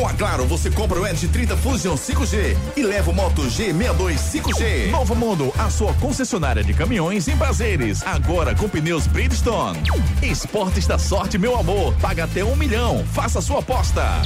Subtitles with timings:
[0.00, 4.16] Com a Claro, você compra o Edge 30 Fusion 5G e leva o Moto G62
[4.16, 4.90] 5G.
[4.90, 8.02] Novo Mundo, a sua concessionária de caminhões em prazeres.
[8.06, 9.78] Agora com pneus Bridgestone.
[10.22, 11.94] Esportes da sorte, meu amor.
[12.00, 13.04] Paga até um milhão.
[13.12, 14.22] Faça sua aposta.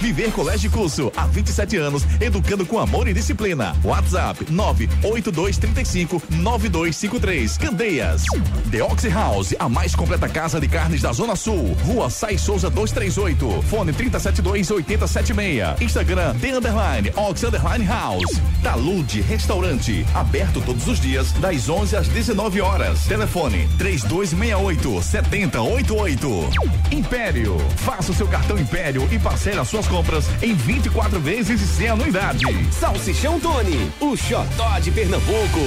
[0.00, 3.76] Viver Colégio Curso, há 27 anos, educando com amor e disciplina.
[3.84, 7.58] WhatsApp 98235 9253.
[7.58, 8.24] Candeias.
[8.70, 11.76] The Oxy House, a mais completa casa de carnes da Zona Sul.
[11.84, 13.62] Rua Sai Souza 238.
[13.62, 14.68] Fone 3072
[15.18, 15.80] 8076.
[15.80, 18.40] Instagram The Underline Ox Underline House.
[18.62, 20.06] Talude Restaurante.
[20.14, 23.04] Aberto todos os dias, das 11 às 19 horas.
[23.04, 26.50] Telefone 3268 7088.
[26.92, 27.58] Império.
[27.76, 31.88] Faça o seu cartão Império e parcele as suas compras em 24 vezes e sem
[31.88, 32.44] anuidade.
[32.72, 35.60] Salsichão Tony, o xodó de Pernambuco.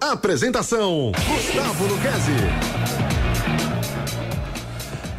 [0.00, 3.11] Apresentação: Gustavo Luquezzi.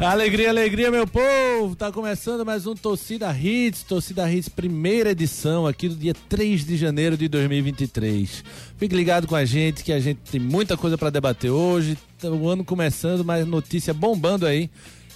[0.00, 1.76] Alegria, alegria, meu povo!
[1.76, 6.76] Tá começando mais um Torcida Hits, Torcida Hits, primeira edição aqui do dia 3 de
[6.76, 8.44] janeiro de 2023.
[8.76, 11.96] Fique ligado com a gente que a gente tem muita coisa para debater hoje.
[12.18, 14.68] Tá o ano começando, mas notícia bombando aí.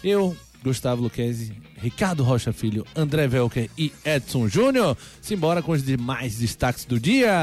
[0.03, 4.97] Eu, Gustavo Luquezzi, Ricardo Rocha Filho, André Velker e Edson Júnior.
[5.21, 7.43] Simbora com os demais destaques do dia.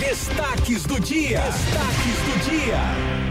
[0.00, 1.40] Destaques do dia.
[1.40, 3.26] Destaques do dia.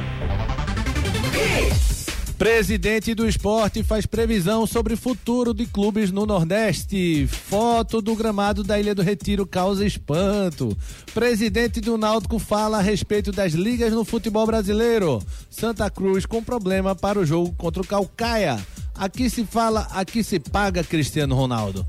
[2.37, 7.25] Presidente do esporte faz previsão sobre futuro de clubes no Nordeste.
[7.27, 10.77] Foto do gramado da Ilha do Retiro causa espanto.
[11.13, 15.23] Presidente do Náutico fala a respeito das ligas no futebol brasileiro.
[15.49, 18.59] Santa Cruz com problema para o jogo contra o Calcaia.
[18.93, 21.85] Aqui se fala, aqui se paga Cristiano Ronaldo.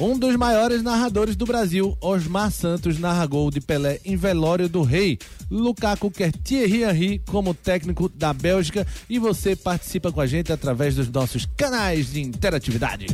[0.00, 4.82] Um dos maiores narradores do Brasil, Osmar Santos, narra gol de Pelé em velório do
[4.82, 5.18] rei.
[5.50, 10.94] Lukaku quer Thierry Henry como técnico da Bélgica e você participa com a gente através
[10.94, 13.06] dos nossos canais de interatividade.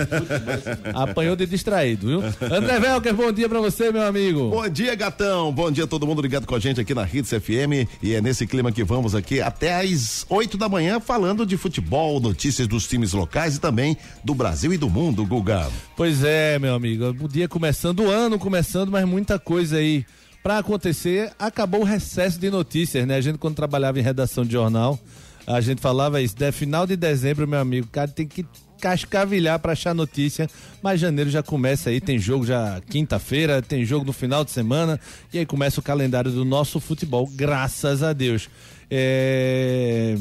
[0.93, 2.23] Apanhou de distraído, viu?
[2.55, 4.49] André Velker, bom dia pra você, meu amigo.
[4.49, 5.51] Bom dia, gatão.
[5.51, 7.87] Bom dia a todo mundo ligado com a gente aqui na Hits FM.
[8.01, 12.19] E é nesse clima que vamos aqui até às 8 da manhã falando de futebol,
[12.19, 15.67] notícias dos times locais e também do Brasil e do mundo, Guga.
[15.95, 17.15] Pois é, meu amigo.
[17.19, 20.05] O dia começando, o ano começando, mas muita coisa aí
[20.47, 21.33] pra acontecer.
[21.37, 23.17] Acabou o recesso de notícias, né?
[23.17, 24.97] A gente, quando trabalhava em redação de jornal,
[25.45, 26.41] a gente falava isso.
[26.41, 28.45] É final de dezembro, meu amigo, cara tem que
[28.79, 30.49] cascavilhar pra achar notícia,
[30.81, 34.97] mas janeiro já começa aí, tem jogo já quinta-feira, tem jogo no final de semana,
[35.33, 38.49] e aí começa o calendário do nosso futebol, graças a Deus.
[38.89, 40.15] É...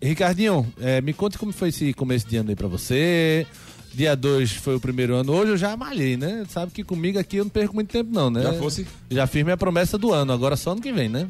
[0.00, 3.44] Ricardinho, é, me conte como foi esse começo de ano aí pra você.
[3.94, 5.32] Dia 2 foi o primeiro ano.
[5.32, 6.44] Hoje eu já malhei, né?
[6.48, 8.42] Sabe que comigo aqui eu não perco muito tempo, não, né?
[8.42, 8.86] Já fosse?
[9.08, 11.28] Já fiz minha promessa do ano, agora só ano que vem, né?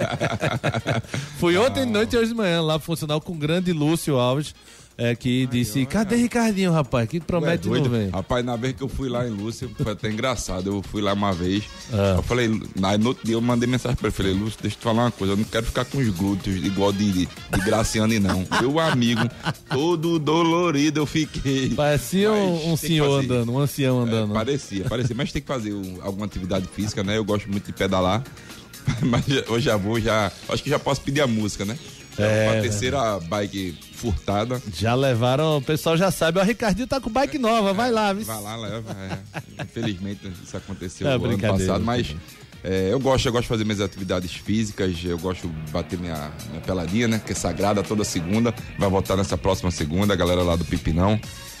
[1.40, 4.54] Fui ontem de noite e hoje de manhã lá funcional com o grande Lúcio Alves,
[4.96, 7.08] é, que disse: Cadê Ricardinho, rapaz?
[7.08, 7.84] Que é promete doido?
[7.84, 8.10] novo, velho.
[8.12, 10.68] Rapaz, na vez que eu fui lá em Lúcia, foi até engraçado.
[10.70, 11.64] Eu fui lá uma vez.
[11.92, 12.14] Ah.
[12.16, 14.14] Eu falei, na, no outro dia eu mandei mensagem pra ele.
[14.16, 15.32] Falei, Lúcio, deixa eu te falar uma coisa.
[15.32, 17.28] Eu não quero ficar com os glúteos igual de, de
[17.64, 18.46] Graciane, não.
[18.60, 19.22] Meu amigo,
[19.68, 21.70] todo dolorido eu fiquei.
[21.70, 24.30] Parecia Mas um, um senhor andando, um ancião andando.
[24.30, 25.16] É, parecia, parecia.
[25.16, 27.16] Mas tem que fazer um- alguma atividade física, né?
[27.16, 28.22] Eu gosto muito de pedalar.
[29.02, 30.30] Mas eu já vou, já.
[30.48, 31.76] Acho que já posso pedir a música, né?
[32.18, 33.76] É, É, a terceira bike
[34.12, 34.60] furtada.
[34.76, 38.24] Já levaram, o pessoal já sabe, o Ricardinho tá com bike nova, vai lá, viu?
[38.24, 38.92] Vai lá, leva.
[38.92, 39.62] é.
[39.62, 42.14] Infelizmente isso aconteceu É, no ano passado, mas
[42.62, 46.30] é, eu gosto, eu gosto de fazer minhas atividades físicas, eu gosto de bater minha,
[46.50, 47.20] minha peladinha, né?
[47.24, 48.54] Que é sagrada toda segunda.
[48.78, 51.18] Vai voltar nessa próxima segunda, a galera lá do Pipinão.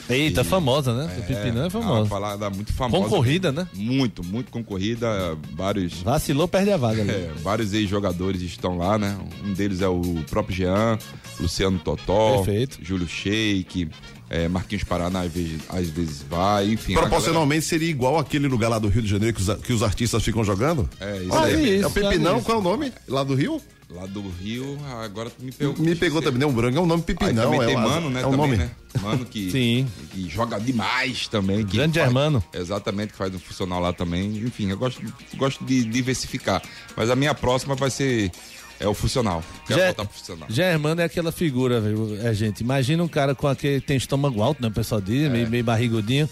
[0.08, 1.14] Eita, E- famosa, né?
[1.18, 2.08] o Pipinã é uma famosa.
[2.08, 3.04] balada muito famosa.
[3.04, 3.66] Concorrida, né?
[3.74, 5.36] Muito, muito concorrida.
[5.54, 9.16] Vários, Vacilou, perde a vaga é, vários ex-jogadores estão lá, né?
[9.44, 10.98] Um deles é o próprio Jean,
[11.40, 12.78] Luciano Totó, Perfeito.
[12.82, 13.88] Júlio Sheik,
[14.28, 16.94] é, Marquinhos Paraná às vezes, às vezes vai, enfim.
[16.94, 20.22] Proporcionalmente seria igual aquele lugar lá do Rio de Janeiro que os, que os artistas
[20.22, 20.88] ficam jogando?
[21.00, 21.74] galera- É, isso Olha aí.
[21.76, 22.92] isso, é o Pepinão, qual é o nome?
[23.08, 23.60] Lá do Rio?
[23.90, 25.76] Lá do Rio, agora me pegou.
[25.78, 28.10] Me pegou também, não, branco é um nome Aí Pepinão, também é, tem o- Mano,
[28.10, 28.22] né?
[28.22, 28.56] é um também, nome.
[28.56, 28.70] né?
[29.00, 29.86] Mano que, Sim.
[30.10, 31.64] que joga demais também.
[31.64, 32.42] Que Grande faz- Germano.
[32.52, 34.38] Exatamente, que faz um funcional lá também.
[34.38, 35.00] Enfim, eu gosto,
[35.36, 36.62] gosto de diversificar.
[36.96, 38.32] Mas a minha próxima vai ser
[38.80, 39.44] é o funcional.
[39.66, 40.48] Quero Ger- voltar pro funcional.
[40.50, 42.18] Germano é aquela figura, velho.
[42.26, 44.66] É, gente, imagina um cara com aquele tem estômago alto, né?
[44.68, 45.28] O pessoal diz, É.
[45.28, 46.28] meio, meio barrigudinho.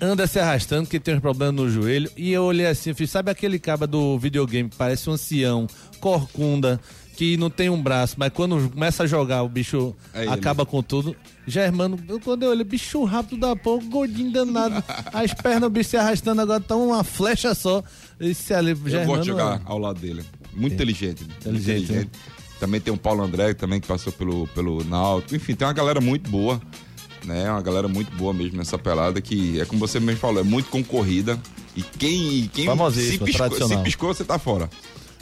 [0.00, 2.10] Anda se arrastando, que tem uns problemas no joelho.
[2.16, 5.66] E eu olhei assim, fiz, sabe aquele caba do videogame que parece um ancião,
[6.00, 6.80] corcunda,
[7.16, 10.82] que não tem um braço, mas quando começa a jogar, o bicho É acaba com
[10.82, 11.14] tudo.
[11.46, 14.82] Germano, eu, quando eu olhei, bicho rápido da pouco, gordinho danado.
[15.12, 17.82] As pernas, o bicho se arrastando agora, estão uma flecha só.
[18.20, 20.24] Esse ali, Eu gosto de jogar ao lado dele.
[20.54, 21.22] Muito inteligente.
[21.24, 22.10] muito Inteligente, inteligente.
[22.60, 25.34] Também tem o Paulo André, também que passou pelo, pelo Náutico.
[25.34, 26.60] Enfim, tem uma galera muito boa.
[27.24, 27.50] Né?
[27.50, 30.68] Uma galera muito boa mesmo nessa pelada, que é como você mesmo falou, é muito
[30.70, 31.38] concorrida.
[31.76, 34.68] E quem, quem se piscou, se piscou, você tá fora.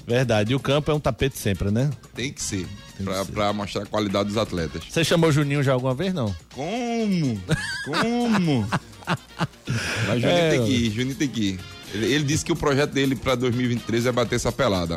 [0.07, 1.91] Verdade, e o campo é um tapete sempre, né?
[2.15, 2.67] Tem que ser.
[3.05, 4.83] Pra, pra mostrar a qualidade dos atletas.
[4.89, 6.35] Você chamou o Juninho já alguma vez, não?
[6.55, 7.41] Como?
[7.85, 8.69] Como?
[10.09, 11.61] Mas Juninho É, tem que ir, Juninho tem que ir.
[11.95, 14.97] Ele, ele disse que o projeto dele pra 2023 é bater essa pelada.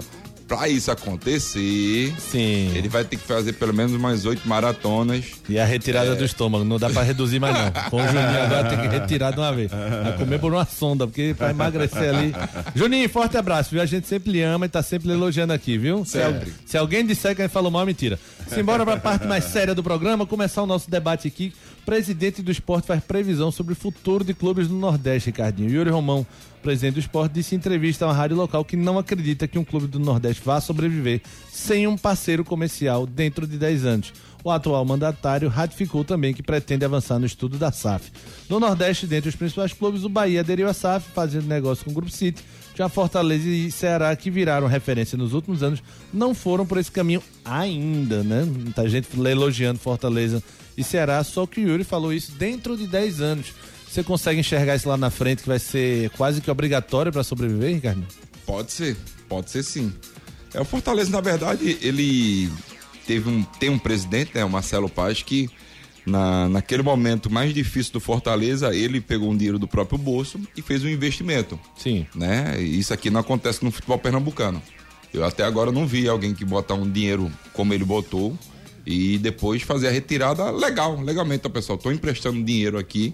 [0.56, 2.72] Pra isso acontecer, Sim.
[2.76, 5.26] ele vai ter que fazer pelo menos umas oito maratonas.
[5.50, 6.16] E a retirada É.
[6.16, 7.72] do estômago, não dá pra reduzir mais não.
[7.90, 9.72] Com o Juninho agora tem que retirar de uma vez.
[9.72, 12.36] Vai comer por uma sonda, porque pra emagrecer ali.
[12.76, 13.82] Juninho, forte abraço, viu?
[13.82, 16.06] A gente sempre lhe ama e tá sempre lhe elogiando aqui, viu?
[16.06, 16.54] Se, Sempre.
[16.66, 18.20] se alguém disser que a gente falou mal, mentira.
[18.48, 21.52] Simbora pra parte mais séria do programa, começar o nosso debate aqui.
[21.86, 25.70] Presidente do esporte faz previsão sobre o futuro de clubes do Nordeste, Ricardinho.
[25.70, 26.26] Yuri Romão,
[26.62, 29.66] presidente do esporte, disse em entrevista a uma rádio local que não acredita que um
[29.66, 31.22] clube do Nordeste vá sobreviver
[31.52, 34.14] sem um parceiro comercial dentro de 10 anos.
[34.46, 38.12] O atual mandatário ratificou também que pretende avançar no estudo da SAF.
[38.50, 41.94] No Nordeste, dentre os principais clubes, o Bahia aderiu à SAF, fazendo negócio com o
[41.94, 42.44] Grupo City.
[42.76, 47.22] Já Fortaleza e Ceará, que viraram referência nos últimos anos, não foram por esse caminho
[47.46, 48.44] ainda, né?
[48.44, 50.44] Muita gente elogiando Fortaleza
[50.78, 53.54] e Ceará, só que o Yuri falou isso dentro de 10 anos.
[53.88, 57.76] Você consegue enxergar isso lá na frente, que vai ser quase que obrigatório para sobreviver,
[57.76, 58.04] Ricardo?
[58.44, 58.98] Pode ser,
[59.30, 59.94] pode ser sim.
[60.52, 62.50] É, o Fortaleza, na verdade, ele
[63.06, 65.48] teve um, tem um presidente, né, o Marcelo Paz, que
[66.06, 70.62] na, naquele momento mais difícil do Fortaleza, ele pegou um dinheiro do próprio bolso e
[70.62, 71.60] fez um investimento.
[71.78, 72.06] Sim.
[72.14, 72.62] né?
[72.62, 74.62] E Isso aqui não acontece no futebol pernambucano.
[75.14, 78.38] Eu até agora não vi alguém que botar um dinheiro como ele botou
[78.86, 81.78] e depois fazer a retirada legal, legalmente, então, pessoal.
[81.78, 83.14] Tô emprestando dinheiro aqui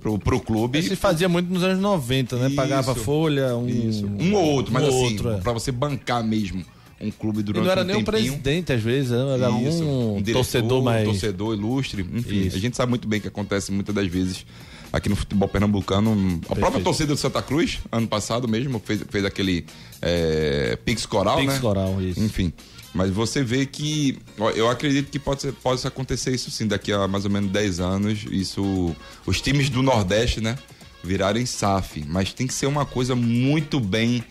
[0.00, 0.78] pro, pro clube.
[0.78, 2.46] Isso se fazia muito nos anos 90, né?
[2.46, 2.56] Isso.
[2.56, 4.06] Pagava folha, um, Isso.
[4.06, 5.38] Um ou outro, mas um assim, outro, é.
[5.38, 6.64] pra você bancar mesmo
[7.00, 9.34] um clube E durante não era um nem o presidente, às vezes, né?
[9.34, 11.04] era Isso, um, diretor, torcedor mais.
[11.04, 12.56] torcedor ilustre, enfim, Isso.
[12.56, 14.44] a gente sabe muito bem que acontece muitas das vezes
[14.92, 16.40] aqui no futebol pernambucano.
[16.48, 19.64] A própria torcida do Santa Cruz, ano passado mesmo, fez, fez aquele
[20.02, 21.60] é, Pix Coral, Pix né?
[21.60, 22.20] Coral, isso.
[22.20, 22.52] Enfim,
[22.92, 24.18] mas você vê que,
[24.56, 28.26] eu acredito que pode, pode acontecer isso sim, daqui a mais ou menos 10 anos,
[28.30, 28.94] isso,
[29.26, 30.58] os times do Nordeste, né,
[31.02, 34.24] virarem SAF, mas tem que ser uma coisa muito bem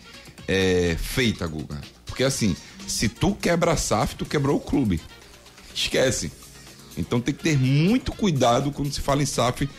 [0.46, 1.80] é, feita, Guga.
[2.18, 5.00] Porque assim, se tu quebra a SAF, tu quebrou o clube.
[5.72, 6.32] Esquece.
[6.96, 9.70] Então tem que ter muito cuidado quando se fala em SAF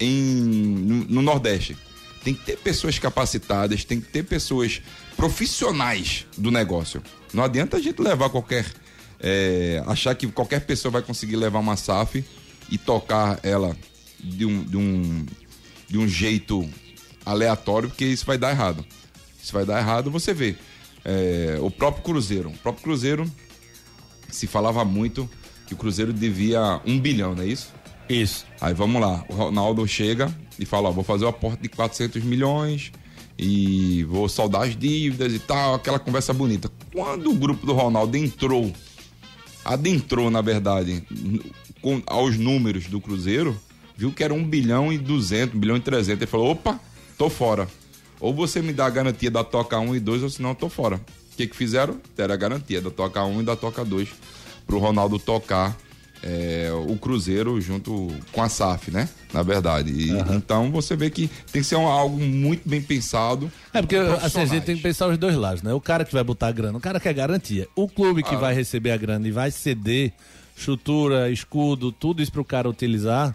[0.00, 1.76] em, no, no Nordeste.
[2.24, 4.80] Tem que ter pessoas capacitadas, tem que ter pessoas
[5.18, 7.02] profissionais do negócio.
[7.34, 8.64] Não adianta a gente levar qualquer.
[9.20, 12.24] é, achar que qualquer pessoa vai conseguir levar uma SAF
[12.70, 13.76] e tocar ela
[14.18, 15.26] de um, de um,
[15.88, 16.66] de um jeito
[17.22, 18.82] aleatório, porque isso vai dar errado.
[19.42, 20.56] Isso vai dar errado, você vê.
[21.04, 22.48] É, o próprio Cruzeiro.
[22.50, 23.30] O próprio Cruzeiro
[24.30, 25.28] se falava muito
[25.66, 27.72] que o Cruzeiro devia um bilhão, não é isso?
[28.08, 28.46] Isso.
[28.60, 32.22] Aí vamos lá, o Ronaldo chega e fala, ó, vou fazer o aporte de 400
[32.22, 32.92] milhões
[33.38, 36.70] e vou saldar as dívidas e tal, aquela conversa bonita.
[36.92, 38.72] Quando o grupo do Ronaldo entrou,
[39.64, 41.02] adentrou na verdade,
[41.80, 43.58] com, aos números do Cruzeiro,
[43.96, 46.78] viu que era 1 bilhão e 200, 1 bilhão e 300, ele falou, opa,
[47.16, 47.68] tô fora.
[48.22, 50.68] Ou você me dá a garantia da Toca 1 e 2, ou senão eu tô
[50.70, 50.96] fora.
[50.96, 51.96] O que que fizeram?
[52.16, 54.08] Deram a garantia da Toca 1 e da Toca 2
[54.66, 55.76] pro Ronaldo tocar
[56.22, 59.08] é, o Cruzeiro junto com a SAF, né?
[59.34, 59.90] Na verdade.
[59.90, 63.50] E, Então você vê que tem que ser um- algo muito bem pensado.
[63.74, 65.72] É porque assim, a gente tem que pensar os dois lados, né?
[65.74, 67.66] O cara que vai botar a grana, o cara quer garantia.
[67.74, 70.12] O clube que vai receber a grana e vai ceder
[70.56, 73.34] estrutura, escudo, tudo isso pro cara utilizar,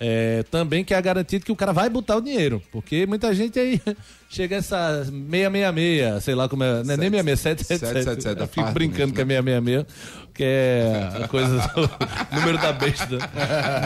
[0.00, 3.58] É, também que é garantido que o cara vai botar o dinheiro, porque muita gente
[3.58, 3.80] aí
[4.30, 8.38] chega essa 666, sei lá como é, não é nem 66, 777.
[8.40, 9.86] Eu fico brincando que é 666,
[10.32, 11.90] que é a coisa do
[12.38, 13.18] número da besta.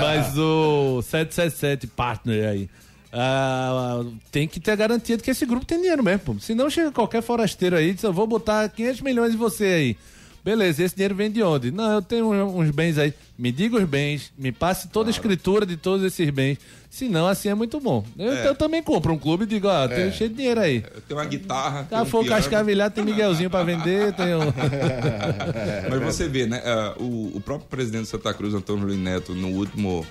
[0.03, 2.69] Mas o 777 partner aí.
[3.11, 6.21] Ah, tem que ter a garantia de que esse grupo tem dinheiro mesmo.
[6.21, 6.37] Pô.
[6.41, 9.97] Senão chega qualquer forasteiro aí e diz: Eu vou botar 500 milhões em você aí.
[10.45, 11.71] Beleza, esse dinheiro vem de onde?
[11.71, 13.15] Não, eu tenho uns bens aí.
[13.39, 16.59] Me diga os bens, me passe toda a escritura de todos esses bens.
[16.91, 18.05] Se não, assim é muito bom.
[18.19, 18.49] Eu, É.
[18.49, 20.85] eu também compro um clube e digo, ó, tenho cheio de dinheiro aí.
[20.95, 21.87] Eu tenho uma guitarra.
[21.89, 22.37] Se um for piano.
[22.43, 24.53] cascavilhado, tem Miguelzinho pra vender, tem um...
[25.89, 26.61] Mas você vê, né?
[26.65, 30.05] ah, o, o próprio presidente de Santa Cruz, Antônio Luiz Neto, no último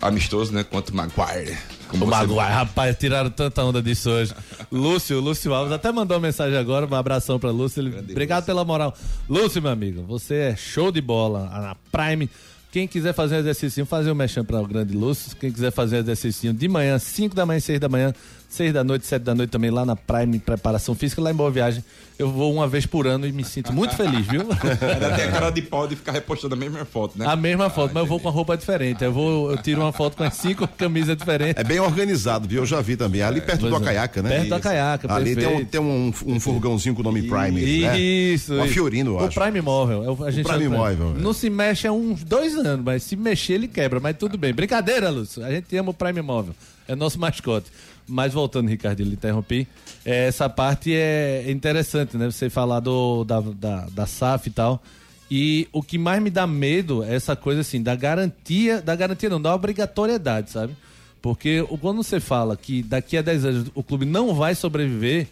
[0.00, 0.64] amistoso, né?
[0.64, 1.56] Contra o Maguire.
[1.88, 4.34] como O Maguire, rapaz, tiraram tanta onda disso hoje.
[4.70, 7.82] Lúcio, Lúcio Alves, até mandou uma mensagem agora, um abração pra Lúcio.
[7.82, 8.46] Grande obrigado Lúcio.
[8.46, 8.94] pela moral.
[9.28, 12.28] Lúcio, meu amigo, você é show de bola na Prime.
[12.72, 15.34] Quem quiser fazer um exercício, fazer um mexão para o grande Lúcio.
[15.36, 18.12] Quem quiser fazer um exercício de manhã, 5 da manhã, 6 da manhã,
[18.50, 21.50] 6 da noite, 7 da noite também lá na Prime Preparação Física, lá em Boa
[21.50, 21.82] Viagem.
[22.18, 24.40] Eu vou uma vez por ano e me sinto muito feliz, viu?
[24.40, 27.26] Ainda tem a cara de pau de ficar repostando a mesma foto, né?
[27.28, 29.04] A mesma foto, mas eu vou com a roupa diferente.
[29.04, 31.60] Eu vou, eu tiro uma foto com as cinco camisas diferentes.
[31.60, 32.62] É bem organizado, viu?
[32.62, 33.20] Eu já vi também.
[33.20, 33.84] Ali perto do Pois é.
[33.84, 34.30] Acaiaca, né?
[34.30, 37.60] Perto do Acaiaca, Ali tem, um, tem um, um furgãozinho com o nome Prime.
[37.82, 37.98] né?
[38.00, 38.54] Isso.
[38.54, 38.72] Uma isso.
[38.72, 39.38] Fiorino, eu O acho.
[39.38, 40.02] Prime Móvel.
[40.04, 41.22] é o- A gente Prime chama- Móvel, é.
[41.22, 44.00] Não se mexe há uns dois anos, mas se mexer ele quebra.
[44.00, 44.54] Mas tudo bem.
[44.54, 45.44] Brincadeira, Lúcio.
[45.44, 46.54] A gente ama o Prime Móvel.
[46.88, 47.66] É nosso mascote.
[48.08, 49.66] Mas voltando, Ricardo, ele interrompi.
[50.04, 52.26] é, essa parte é interessante, né?
[52.26, 54.82] Você falar do, da, da, da SAF e tal.
[55.30, 59.28] E o que mais me dá medo é essa coisa assim, da garantia, da garantia
[59.28, 60.76] não, da obrigatoriedade, sabe?
[61.20, 65.26] Porque quando você fala que daqui a 10 anos o clube não vai sobreviver,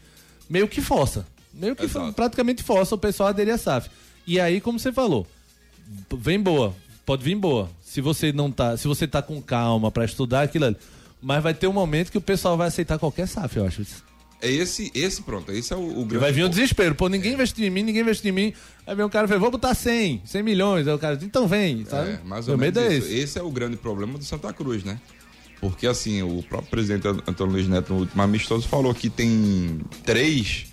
[0.50, 1.24] meio que força.
[1.52, 2.12] Meio que Exato.
[2.12, 3.88] praticamente força o pessoal a aderir à SAF.
[4.26, 5.24] E aí, como você falou,
[6.18, 6.74] vem boa,
[7.06, 7.70] pode vir boa.
[7.80, 10.76] Se você não tá, se você tá com calma pra estudar aquilo ali,
[11.24, 13.82] mas vai ter um momento que o pessoal vai aceitar qualquer SAF, eu acho.
[14.42, 17.32] É esse, esse pronto, esse é o, o grande vai vir um desespero, pô, ninguém
[17.32, 18.52] investiu em mim, ninguém investiu em mim.
[18.86, 20.86] Aí vem um cara e fala, vou botar 100, 100 milhões.
[20.86, 22.10] Aí o cara diz, então vem, sabe?
[22.10, 23.14] É, mais ou medo é esse.
[23.16, 25.00] Esse é o grande problema do Santa Cruz, né?
[25.60, 30.66] Porque assim, o próprio presidente Antônio Luiz Neto no último amistoso falou que tem três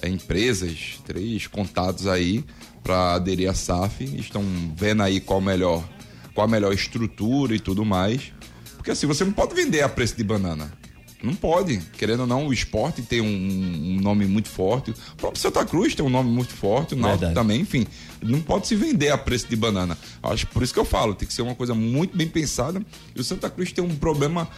[0.00, 2.44] é, empresas, três contatos aí
[2.80, 4.44] para aderir à SAF, estão
[4.76, 5.82] vendo aí qual melhor,
[6.32, 8.32] qual a melhor estrutura e tudo mais.
[8.86, 10.72] Porque assim, você não pode vender a preço de banana.
[11.20, 11.78] Não pode.
[11.98, 14.92] Querendo ou não, o esporte tem um, um nome muito forte.
[14.92, 17.84] O próprio Santa Cruz tem um nome muito forte, o Náutico também, enfim.
[18.22, 19.98] Não pode se vender a preço de banana.
[20.22, 22.80] Acho por isso que eu falo, tem que ser uma coisa muito bem pensada.
[23.12, 24.48] E o Santa Cruz tem um problema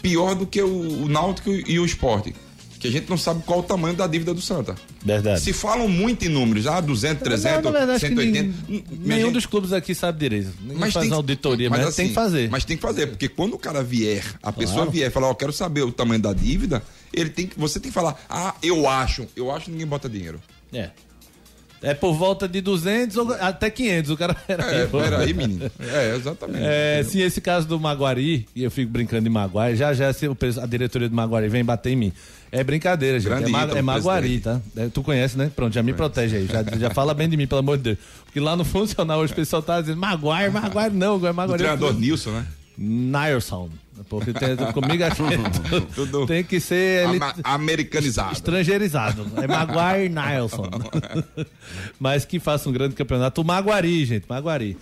[0.00, 2.34] pior do que o, o Náutico e o esporte.
[2.80, 4.76] Que a gente não sabe qual o tamanho da dívida do Santa.
[5.14, 5.40] Verdade.
[5.40, 8.42] Se falam muito em números, ah, 200, 300, Na verdade, acho que 180.
[8.42, 8.82] nin- Minha
[9.16, 10.52] nenhum gente- dos clubes aqui sabe direito.
[10.60, 12.50] Ninguém faz tem auditoria, mas, tem assim, que fazer.
[12.50, 15.34] Mas tem que fazer, porque quando o cara vier, a pessoa vier e falar, ó,
[15.34, 18.88] quero saber o tamanho da dívida, ele tem que, você tem que falar, ah, eu
[18.88, 20.40] acho, eu acho que ninguém bota dinheiro.
[20.72, 20.90] É.
[21.82, 24.10] É por volta de 200 ou até 500.
[24.10, 25.70] O cara era É, peraí, menino.
[25.78, 26.64] É, exatamente.
[26.64, 30.60] É, sim, esse caso do Maguari, e eu fico brincando de Maguari, já já o
[30.62, 32.12] a diretoria do Maguari vem bater em mim.
[32.50, 33.28] É brincadeira, gente.
[33.28, 34.60] Grande é, Ma- Ítalo, é Maguari, tá?
[34.76, 35.50] É, tu conhece, né?
[35.54, 36.46] Pronto, já me protege aí.
[36.46, 37.98] Já, já fala bem de mim, pelo amor de Deus.
[38.24, 41.58] Porque lá no funcional hoje o pessoal tá dizendo Maguire, Maguire não, é o Maguari.
[41.62, 42.46] treinador Nilson, né?
[42.76, 43.68] Nilson.
[44.08, 45.22] Porque tem, comigo aqui
[45.94, 48.32] Tudo tem que ser ele- americanizado.
[48.32, 49.26] estrangeirizado.
[49.36, 50.68] É Maguire Nilson.
[51.98, 53.40] Mas que faça um grande campeonato.
[53.40, 54.76] O Maguari, gente, Maguari.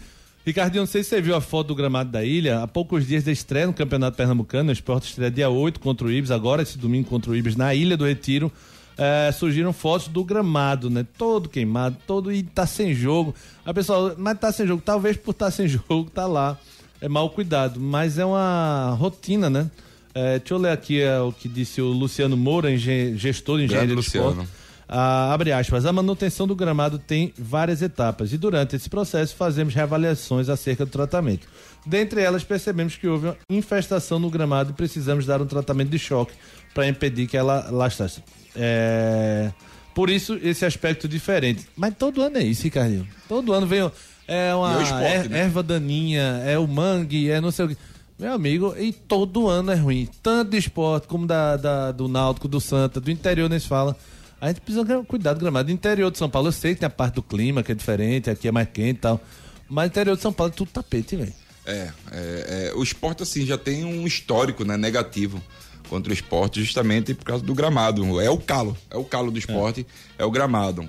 [0.44, 2.62] Ricardinho, não sei se você viu a foto do gramado da ilha.
[2.62, 6.10] Há poucos dias da estreia no Campeonato Pernambucano, o Sport estreia dia 8 contra o
[6.12, 8.52] Ibis, agora esse domingo contra o Ibis na Ilha do Retiro.
[8.98, 11.04] eh, surgiram fotos do gramado, né?
[11.18, 13.34] Todo queimado, todo e tá sem jogo.
[13.64, 16.56] A pessoa, mas tá sem jogo, talvez por estar sem jogo, tá lá.
[17.00, 19.70] É mal cuidado, mas é uma rotina, né?
[20.14, 23.64] Eh, deixa eu ler aqui eh, o que disse o Luciano Moura, engen- gestor de
[23.64, 24.30] engenharia do Luciano.
[24.30, 24.50] esporte.
[24.88, 29.74] Ah, abre aspas, a manutenção do gramado tem várias etapas e durante esse processo fazemos
[29.74, 31.46] reavaliações acerca do tratamento.
[31.84, 35.98] Dentre elas, percebemos que houve uma infestação no gramado e precisamos dar um tratamento de
[35.98, 36.32] choque
[36.72, 38.22] para impedir que ela lastasse.
[38.54, 39.50] É...
[39.92, 41.66] Por isso, esse aspecto diferente.
[41.76, 43.08] Mas todo ano é isso, Ricardinho.
[43.28, 43.90] Todo ano vem
[44.28, 45.38] é é uma o esporte, er- né?
[45.40, 47.76] erva daninha, é o mangue, é não sei o que.
[48.18, 50.08] Meu amigo, e todo ano é ruim.
[50.22, 53.94] Tanto do esporte como da, da- do Náutico, do Santa, do interior nem se fala.
[54.40, 55.66] A gente precisa cuidar do gramado.
[55.66, 57.74] Do interior de São Paulo, eu sei que tem a parte do clima que é
[57.74, 59.20] diferente, aqui é mais quente e tal.
[59.68, 61.32] Mas interior de São Paulo é tudo tapete, velho.
[61.66, 65.42] É, é, é, o esporte assim já tem um histórico né, negativo
[65.88, 68.20] contra o esporte justamente por causa do gramado.
[68.20, 69.86] É o calo, é o calo do esporte,
[70.18, 70.88] é, é o gramado.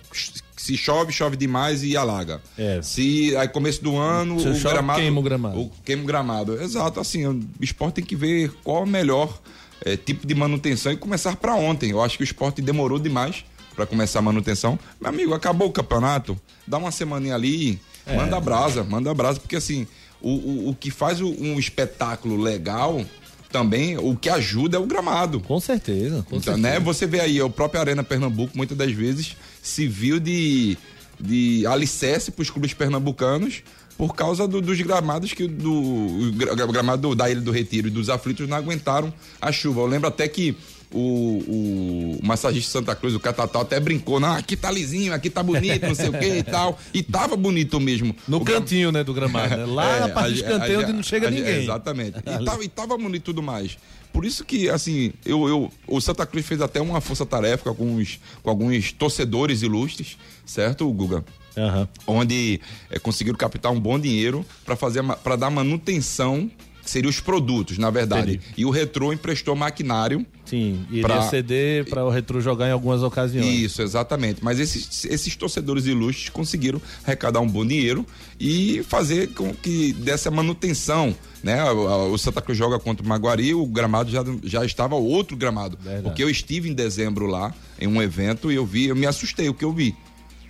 [0.58, 2.42] Se chove, chove demais e alaga.
[2.58, 2.82] É.
[2.82, 5.00] Se aí começo do ano, Se o chove, gramado.
[5.00, 5.60] queima o gramado.
[5.62, 6.62] O, queima o gramado.
[6.62, 9.40] Exato, assim, o esporte tem que ver qual o melhor
[9.86, 11.92] é, tipo de manutenção e começar para ontem.
[11.92, 13.46] Eu acho que o esporte demorou demais
[13.76, 14.78] para começar a manutenção.
[15.00, 16.36] Meu amigo, acabou o campeonato,
[16.66, 18.16] dá uma semaninha ali, É.
[18.16, 19.86] manda brasa, manda brasa, porque assim,
[20.20, 23.06] o, o, o que faz o- um espetáculo legal
[23.52, 25.40] também, o que ajuda é o gramado.
[25.42, 26.26] Com certeza.
[26.28, 26.58] Com Então, certeza.
[26.58, 26.80] né?
[26.80, 29.38] Você vê aí, o próprio Arena Pernambuco, muitas das vezes,
[29.68, 30.78] se viu de,
[31.20, 33.62] de alicerce para os clubes pernambucanos
[33.98, 37.92] por causa do- dos gramados que do o gra- gramado da Ilha do Retiro e
[37.92, 39.82] dos aflitos não aguentaram a chuva.
[39.82, 40.56] Eu lembro até que
[40.94, 45.30] o, o massagista de Santa Cruz, o Catatal, até brincou, não, aqui tá lisinho, aqui
[45.30, 46.80] tá bonito, não sei o que e tal.
[46.94, 48.16] E tava bonito mesmo.
[48.28, 49.58] No O gra- cantinho, né, do gramado.
[49.58, 49.66] Né?
[49.66, 51.64] Lá é, na parte a do ge- escanteio a onde não chega a ninguém.
[51.64, 52.18] Exatamente.
[52.20, 53.78] E tava, e tava bonito e tudo mais.
[54.12, 58.20] Por isso que, assim, eu, eu, o Santa Cruz fez até uma força-tarefa com alguns,
[58.42, 61.24] com alguns torcedores ilustres, certo, Guga?
[61.58, 61.88] Aham.
[62.06, 66.50] Onde eh, conseguiram captar um bom dinheiro para fazer para dar manutenção,
[66.84, 68.36] que seriam os produtos, na verdade.
[68.36, 68.54] Entendi.
[68.58, 73.04] E o Retrô emprestou maquinário Sim, iria Pra- ceder para o Retro jogar em algumas
[73.04, 73.46] ocasiões.
[73.46, 74.40] Isso, exatamente.
[74.42, 78.06] Mas esses, esses torcedores ilustres conseguiram arrecadar um bom dinheiro
[78.40, 81.14] e fazer com que dessa manutenção,
[81.44, 81.62] né?
[81.72, 85.78] O, Santa Cruz joga contra o Maguari, o gramado já, já estava outro gramado.
[85.82, 86.04] Verdade.
[86.04, 89.50] Porque eu estive em dezembro lá, em um evento, e eu vi, eu me assustei
[89.50, 89.94] o que eu vi.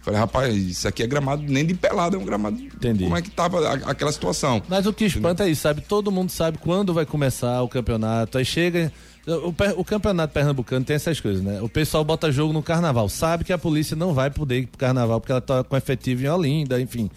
[0.03, 2.57] Falei, rapaz, isso aqui é gramado nem de pelada, é um gramado.
[2.61, 3.03] Entendi.
[3.03, 4.61] Como é que tava aquela situação?
[4.69, 5.81] Mas o que espanta é isso, sabe?
[5.81, 8.37] Todo mundo sabe quando vai começar o campeonato.
[8.37, 8.93] Aí chega.
[9.27, 11.61] O, o campeonato pernambucano tem essas coisas, né?
[11.61, 13.09] O pessoal bota jogo no carnaval.
[13.09, 16.23] Sabe que a polícia não vai poder ir pro carnaval porque ela tá com efetivo
[16.23, 17.09] em Olinda, enfim.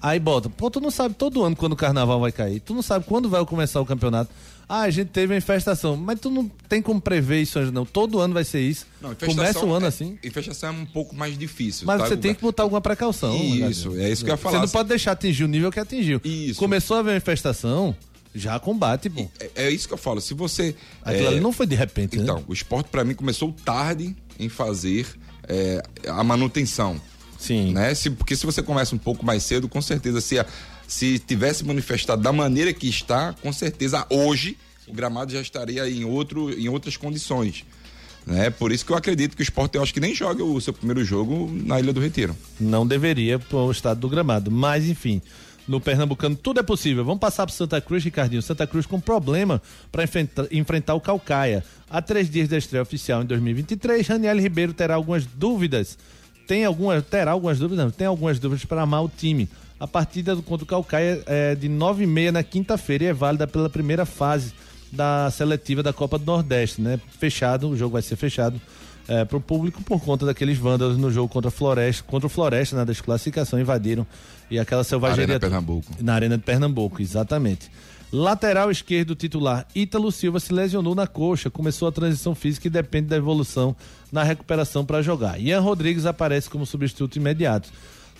[0.00, 0.48] Aí bota.
[0.48, 2.60] Pô, tu não sabe todo ano quando o carnaval vai cair.
[2.60, 4.30] Tu não sabe quando vai começar o campeonato.
[4.68, 5.96] Ah, a gente teve uma infestação.
[5.96, 7.84] Mas tu não tem como prever isso, não.
[7.84, 8.86] Todo ano vai ser isso.
[9.00, 10.18] Não, Começa o ano é- assim.
[10.22, 11.86] Infestação é um pouco mais difícil.
[11.86, 13.34] Mas tá, você tem que botar alguma precaução.
[13.34, 14.58] Isso, é isso que eu ia falar.
[14.58, 16.20] Você não pode deixar atingir o nível que atingiu.
[16.22, 16.60] Isso.
[16.60, 17.96] Começou a haver uma infestação,
[18.38, 19.28] já combate, pô.
[19.40, 20.20] É, é isso que eu falo.
[20.20, 20.74] Se você.
[21.02, 22.22] Aquilo é, ali não foi de repente, né?
[22.22, 25.06] Então, o esporte para mim começou tarde em fazer
[25.48, 27.00] é, a manutenção.
[27.38, 27.72] Sim.
[27.72, 27.94] Né?
[27.94, 30.46] Se, porque se você começa um pouco mais cedo, com certeza, se, a-
[30.86, 36.04] se tivesse manifestado da maneira que está, com certeza hoje o gramado já estaria em,
[36.04, 37.64] outro, em outras condições.
[38.26, 38.50] Né?
[38.50, 40.72] Por isso que eu acredito que o esporte, eu acho que nem joga o seu
[40.72, 42.36] primeiro jogo na Ilha do Retiro.
[42.58, 44.50] Não deveria pro estado do gramado.
[44.50, 45.22] Mas, enfim,
[45.68, 47.04] no Pernambucano tudo é possível.
[47.04, 48.42] Vamos passar pro Santa Cruz, Ricardinho.
[48.42, 51.62] Santa Cruz com problema para enfrentar, enfrentar o Calcaia.
[51.90, 55.98] Há três dias da estreia oficial em 2023, Raniel Ribeiro terá algumas dúvidas.
[56.46, 59.48] Tem algumas, terá algumas dúvidas, não, tem algumas dúvidas para amar o time.
[59.78, 64.06] A partida contra o Calcaia é de 9h30 na quinta-feira e é válida pela primeira
[64.06, 64.52] fase
[64.90, 66.98] da seletiva da Copa do Nordeste, né?
[67.18, 68.60] Fechado, o jogo vai ser fechado
[69.28, 72.76] para o público por conta daqueles vândalos no jogo contra a Floresta, contra o Floresta
[72.76, 74.06] na desclassificação invadiram
[74.50, 75.92] e aquela selvageria Arena Pernambuco.
[76.00, 77.70] na Arena de Pernambuco, exatamente.
[78.10, 83.08] Lateral esquerdo titular Ítalo Silva se lesionou na coxa, começou a transição física e depende
[83.08, 83.76] da evolução
[84.10, 85.38] na recuperação para jogar.
[85.38, 87.68] Ian Rodrigues aparece como substituto imediato.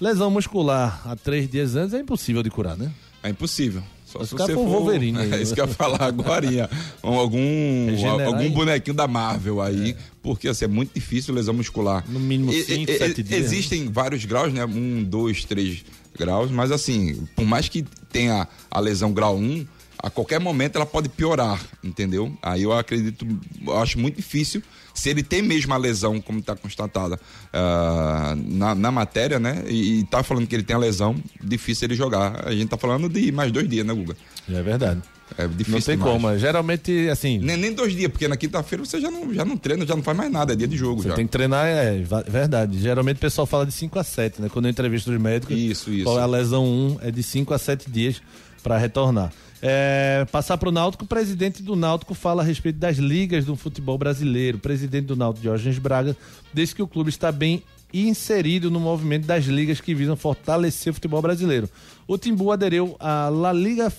[0.01, 2.90] Lesão muscular há três dias antes é impossível de curar, né?
[3.22, 3.83] É impossível.
[4.11, 4.71] Só Mas se cara você for for.
[4.81, 5.55] Wolverine É isso né?
[5.57, 6.71] que eu ia falar agora.
[7.05, 8.49] Um, algum, Regenerar algum aí.
[8.51, 12.03] bonequinho da Marvel aí, porque assim, é muito difícil lesão muscular.
[12.09, 13.47] No mínimo E- cinco, e- sete e- dias, né?
[13.47, 14.64] Existem vários graus, né?
[14.64, 15.85] Um, dois, três
[16.18, 19.66] graus, mas assim, por mais que tenha a lesão grau 1,
[19.99, 22.33] a qualquer momento ela pode piorar, entendeu?
[22.42, 23.27] Aí eu acredito,
[23.66, 24.62] eu acho muito difícil,
[24.98, 27.18] se ele tem mesmo a lesão, como está constatada
[27.52, 29.62] ah, na, na matéria, né?
[29.68, 32.46] E, e tá falando que ele tem a lesão, difícil ele jogar.
[32.46, 34.16] A gente tá falando de mais dois dias, né, Guga?
[34.52, 35.00] É verdade.
[35.37, 36.12] É difícil Não tem demais.
[36.14, 36.26] como.
[36.26, 39.56] mas Geralmente, assim, Nem, nem dois dias, porque na quinta-feira você já não, já não
[39.58, 41.14] treina, já não faz mais nada, é dia de jogo Você já.
[41.14, 42.78] tem que treinar, é verdade.
[42.80, 44.48] Geralmente o pessoal fala de 5 a 7, né?
[44.50, 46.04] Quando eu entrevisto os médicos, Isso, isso.
[46.04, 48.22] qual é a lesão 1 é de 5 a 7 dias
[48.62, 49.30] para retornar.
[49.61, 53.57] É, passar para o Náutico, o presidente do Náutico fala a respeito das ligas do
[53.57, 54.59] futebol brasileiro.
[54.59, 56.16] O presidente do Náutico, Diógenes Braga,
[56.53, 60.94] disse que o clube está bem inserido no movimento das ligas que visam fortalecer o
[60.94, 61.68] futebol brasileiro.
[62.07, 63.92] O Timbu aderiu à La Liga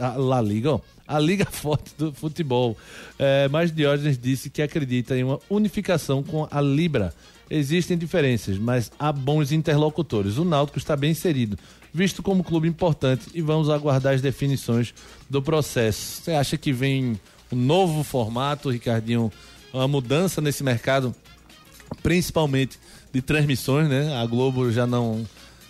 [0.00, 2.76] a La Liga, ó, a Liga Forte do Futebol.
[3.18, 7.14] É, mas Diógenes disse que acredita em uma unificação com a Libra.
[7.48, 10.38] Existem diferenças, mas há bons interlocutores.
[10.38, 11.58] O Náutico está bem inserido,
[11.92, 14.94] visto como clube importante, e vamos aguardar as definições
[15.28, 16.22] do processo.
[16.22, 17.18] Você acha que vem
[17.52, 19.30] um novo formato, Ricardinho,
[19.72, 21.14] uma mudança nesse mercado,
[22.02, 22.78] principalmente
[23.12, 24.16] de transmissões, né?
[24.16, 25.26] A Globo já não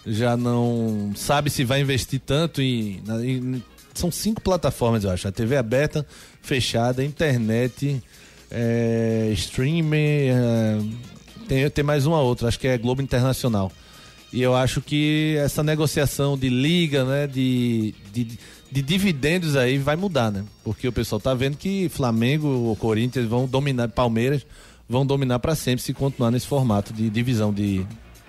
[0.07, 5.29] já não sabe se vai investir tanto em, em- são cinco plataformas, eu acho.
[5.29, 6.07] A TV aberta,
[6.41, 8.03] fechada, internet,
[8.51, 10.79] é, Streamer, é,
[11.47, 13.71] tem, tem mais uma outra, acho que é Globo Internacional.
[14.33, 18.39] E eu acho que essa negociação de liga, né, de, de,
[18.71, 20.45] de dividendos aí vai mudar, né?
[20.63, 24.47] Porque o pessoal tá vendo que Flamengo ou Corinthians vão dominar, Palmeiras
[24.89, 27.85] vão dominar para sempre se continuar nesse formato de divisão de.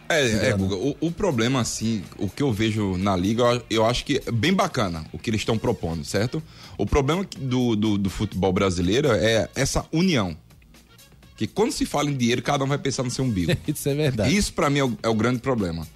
[0.09, 3.85] É, é Guga, o, o, problema, assim, o que eu vejo na liga, eu, eu
[3.85, 6.43] acho que é bem bacana o que eles estão propondo, certo?
[6.77, 10.35] O problema do, do, do futebol brasileiro é essa união.
[11.41, 13.51] Que quando se fala em dinheiro, cada um vai pensar no seu umbigo.
[13.67, 14.37] Isso é verdade.
[14.37, 15.87] Isso para mim é o, é o, grande problema.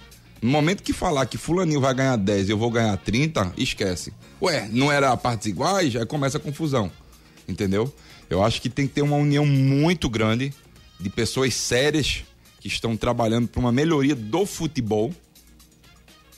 [0.42, 4.12] No momento que falar que fulaninho vai ganhar 10 e eu vou ganhar 30, esquece.
[4.42, 5.94] Ué, não era partes iguais?
[5.94, 6.90] Aí começa a confusão.
[7.46, 7.94] Entendeu?
[8.28, 10.52] Eu acho que tem que ter uma união muito grande
[10.98, 12.24] de pessoas sérias
[12.58, 15.14] que estão trabalhando para uma melhoria do futebol.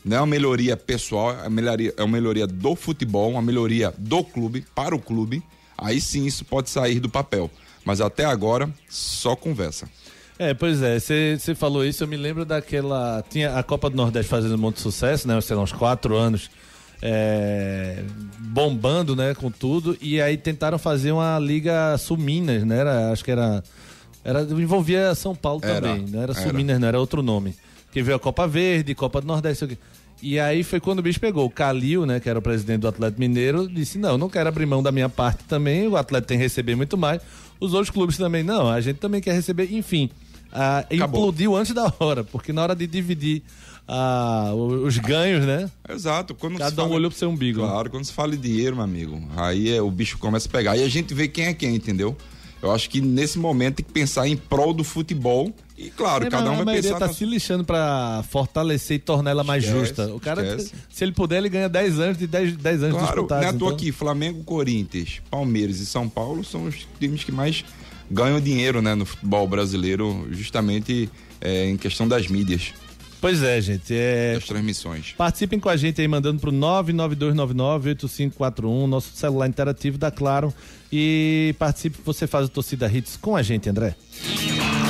[0.04, 3.90] Não é uma melhoria pessoal, é uma melhoria, é uma melhoria do futebol, uma melhoria
[3.96, 5.42] do clube, para o clube.
[5.78, 7.50] Aí sim isso pode sair do papel.
[7.88, 9.88] Mas até agora, só conversa.
[10.38, 13.24] É, pois é, você falou isso, eu me lembro daquela.
[13.30, 15.40] Tinha a Copa do Nordeste fazendo muito sucesso, né?
[15.40, 16.50] Sei lá, uns quatro anos
[17.00, 18.02] é,
[18.40, 19.96] bombando, né, com tudo.
[20.02, 22.76] E aí tentaram fazer uma liga Sul-Minas, né?
[22.76, 23.64] Era, acho que era,
[24.22, 27.54] era envolvia São Paulo era, também, não era Sul-Minas, não era outro nome.
[27.90, 29.78] Que veio a Copa Verde, Copa do Nordeste,
[30.20, 31.46] e aí foi quando o bicho pegou.
[31.46, 34.66] O Calil, né, que era o presidente do Atlético Mineiro, disse: Não, não quero abrir
[34.66, 35.86] mão da minha parte também.
[35.86, 37.20] O Atlético tem que receber muito mais.
[37.60, 39.72] Os outros clubes também, não, a gente também quer receber.
[39.72, 40.10] Enfim,
[40.52, 43.42] ah, implodiu antes da hora, porque na hora de dividir
[43.86, 45.70] ah, os ganhos, né?
[45.88, 46.34] Exato.
[46.34, 46.96] Quando Cada um fala...
[46.96, 47.60] olhou pro seu umbigo.
[47.60, 50.76] Claro, quando se fala de dinheiro, meu amigo, aí é, o bicho começa a pegar.
[50.76, 52.16] E a gente vê quem é quem, entendeu?
[52.60, 55.54] Eu acho que nesse momento tem que pensar em prol do futebol.
[55.78, 56.98] E claro, é, cada um vai pensar.
[56.98, 57.12] tá na...
[57.12, 60.12] se lixando para fortalecer e tornar ela mais esquece, justa.
[60.12, 60.72] O cara, esquece.
[60.90, 63.44] se ele puder, ele ganha 10 anos de 10, 10 anos claro, disputados.
[63.44, 63.68] Não é então...
[63.68, 67.64] aqui, Flamengo, Corinthians, Palmeiras e São Paulo são os times que mais
[68.10, 71.08] ganham dinheiro né, no futebol brasileiro, justamente
[71.40, 72.74] é, em questão das mídias.
[73.20, 73.94] Pois é, gente.
[73.94, 74.34] É...
[74.36, 75.14] As transmissões.
[75.16, 80.52] Participem com a gente aí, mandando pro 992998541, nosso celular interativo da Claro.
[80.90, 83.94] E participe, você faz o Torcida Hits com a gente, André.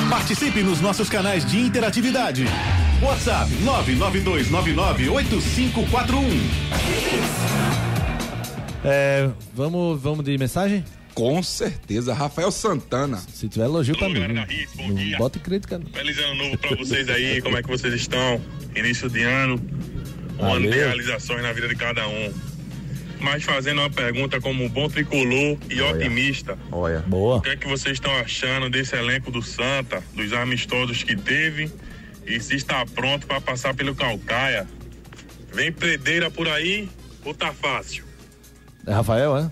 [0.09, 2.43] Participe nos nossos canais de interatividade.
[2.99, 6.23] WhatsApp 992998541.
[8.83, 10.83] É, vamos, vamos de mensagem?
[11.13, 13.17] Com certeza, Rafael Santana.
[13.17, 14.21] Se tiver elogio pra mim.
[14.75, 15.15] bom dia.
[15.17, 15.77] Bota crítica.
[15.77, 15.85] Não.
[15.91, 18.41] Feliz ano novo pra vocês aí, como é que vocês estão?
[18.75, 19.61] Início de ano,
[20.39, 22.33] um ano de realizações na vida de cada um.
[23.19, 25.95] Mas fazendo uma pergunta como bom tricolor e Olha.
[25.95, 26.57] otimista.
[26.71, 26.99] Olha.
[26.99, 27.37] Boa.
[27.37, 31.71] O que é que vocês estão achando desse elenco do Santa, dos amistosos que teve
[32.25, 34.65] e se está pronto para passar pelo Calcaia?
[35.53, 36.89] Vem predeira por aí
[37.25, 38.05] ou tá fácil?
[38.87, 39.51] É Rafael, é?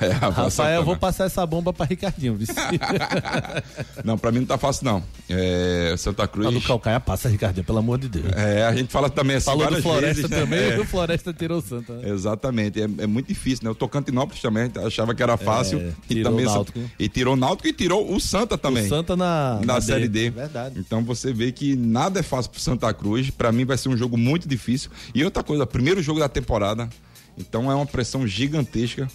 [0.00, 2.38] É, Rafael, eu vou passar essa bomba para Ricardinho.
[4.04, 5.02] não, para mim não tá fácil, não.
[5.28, 6.46] É, Santa Cruz.
[6.46, 8.32] Tá no calcaia passa, Ricardinho, pelo amor de Deus.
[8.36, 10.40] É, a gente fala também assim Falou do Floresta vezes, né?
[10.40, 10.78] também, né?
[10.78, 11.94] o Floresta tirou o Santa.
[11.94, 12.10] Né?
[12.10, 13.70] Exatamente, é, é, muito difícil, né?
[13.70, 15.80] O Tocantinópolis também achava que era fácil.
[15.80, 16.80] É, e também o Náutico.
[16.98, 18.86] E tirou o Náutico e tirou o Santa também.
[18.86, 20.30] O Santa na, na, na Série D.
[20.30, 20.78] Verdade.
[20.78, 23.30] Então você vê que nada é fácil pro Santa Cruz.
[23.30, 24.90] Para mim vai ser um jogo muito difícil.
[25.14, 26.88] E outra coisa, primeiro jogo da temporada.
[27.36, 29.08] Então é uma pressão gigantesca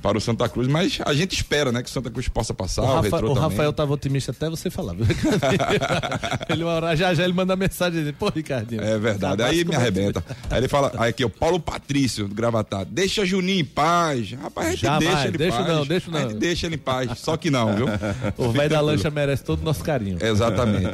[0.00, 2.82] para o Santa Cruz, mas a gente espera, né, que o Santa Cruz possa passar.
[2.82, 4.94] O, Rafa, o, o Rafael estava otimista até você falar.
[6.48, 6.62] ele
[6.96, 8.82] já já ele manda mensagem dele, pô, Ricardinho.
[8.82, 10.24] É verdade, aí me arrebenta.
[10.50, 14.32] Aí ele fala, aí aqui, o Paulo Patrício, do Gravatar, deixa Juninho em paz.
[14.32, 15.68] Rapaz, a gente Jamais, deixa ele em deixa paz.
[15.68, 16.18] Não, deixa não.
[16.18, 17.86] A gente deixa ele em paz, só que não, viu?
[18.36, 20.18] O velho da lancha merece todo o nosso carinho.
[20.20, 20.88] Exatamente.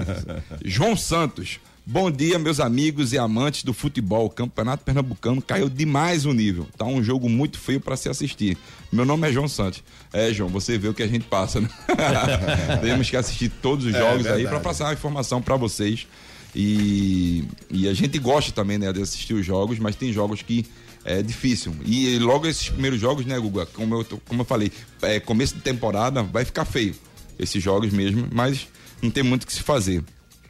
[0.65, 1.61] João Santos.
[1.87, 4.25] Bom dia, meus amigos e amantes do futebol.
[4.25, 6.67] O Campeonato Pernambucano caiu demais o nível.
[6.79, 8.57] Tá um jogo muito feio para se assistir.
[8.91, 9.85] Meu nome é João Santos.
[10.11, 11.69] É, João, você vê o que a gente passa, né?
[12.81, 16.07] Temos que assistir todos os é jogos é, aí para passar a informação para vocês.
[16.57, 20.65] E, e a gente gosta também, né, de assistir os jogos, mas tem jogos que
[21.05, 21.77] é difícil.
[21.85, 25.61] E logo esses primeiros jogos, né, Guga, como eu, como eu falei, é, começo de
[25.61, 26.95] temporada vai ficar feio
[27.39, 28.69] esses jogos mesmo, mas
[29.03, 30.03] não tem muito o que se fazer.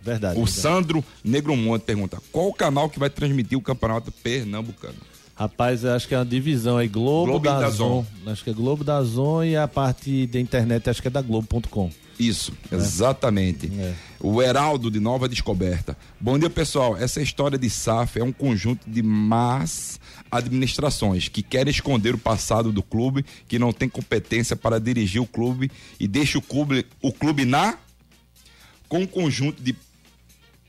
[0.04, 0.38] Verdade.
[0.38, 0.60] O verdade.
[0.60, 4.96] Sandro Negromonte pergunta: qual o canal que vai transmitir o campeonato pernambucano?
[5.36, 8.06] Rapaz, acho que é uma divisão aí, Globo, Globo da, Zon.
[8.26, 11.20] Acho que é Globo da Zon e a parte da internet acho que é da
[11.20, 11.90] Globo.com.
[12.18, 12.76] Isso, é.
[12.76, 13.70] exatamente.
[13.76, 13.94] É.
[14.20, 15.96] O Heraldo de Nova Descoberta.
[16.20, 16.96] Bom dia, pessoal.
[16.96, 19.98] Essa história de SAF é um conjunto de más
[20.30, 25.26] administrações que querem esconder o passado do clube, que não tem competência para dirigir o
[25.26, 27.76] clube e deixa o clube, o clube na
[28.88, 29.74] com um conjunto de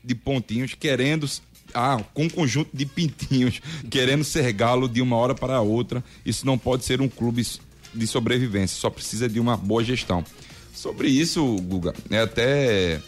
[0.06, 1.28] de pontinhos querendo
[1.74, 6.02] ah, com um conjunto de pintinhos querendo ser galo de uma hora para outra.
[6.24, 7.46] Isso não pode ser um clube
[7.92, 10.24] de sobrevivência, só precisa de uma boa gestão.
[10.72, 13.00] Sobre isso, Guga, é até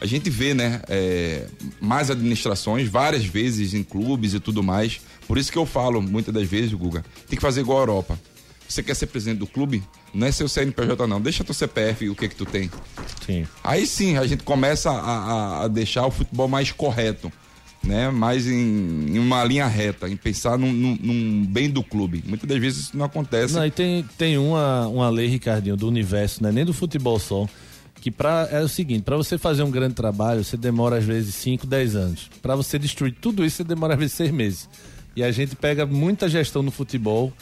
[0.00, 1.46] a gente vê, né, é,
[1.80, 5.00] mais administrações várias vezes em clubes e tudo mais.
[5.26, 8.18] Por isso que eu falo muitas das vezes, Guga, tem que fazer igual a Europa.
[8.68, 9.82] Você quer ser presidente do clube?
[10.12, 11.20] Não é seu CNPJ, não.
[11.20, 12.70] Deixa teu CPF e o que que tu tem.
[13.24, 13.46] Sim.
[13.62, 17.30] Aí sim, a gente começa a, a- a deixar o futebol mais correto,
[17.84, 18.10] né?
[18.10, 22.24] Mais em, em uma linha reta, em pensar num, num- num bem do clube.
[22.26, 23.54] Muitas das vezes isso não acontece.
[23.54, 27.18] Não, e tem, tem uma, uma lei, Ricardinho, do universo, não é nem do futebol
[27.20, 27.46] só,
[28.00, 31.34] que pra, é o seguinte, para você fazer um grande trabalho, você demora às vezes
[31.36, 32.30] 5, 10 anos.
[32.42, 34.68] Para você destruir tudo isso, você demora às vezes 6 meses.
[35.14, 37.32] E a gente pega muita gestão no futebol.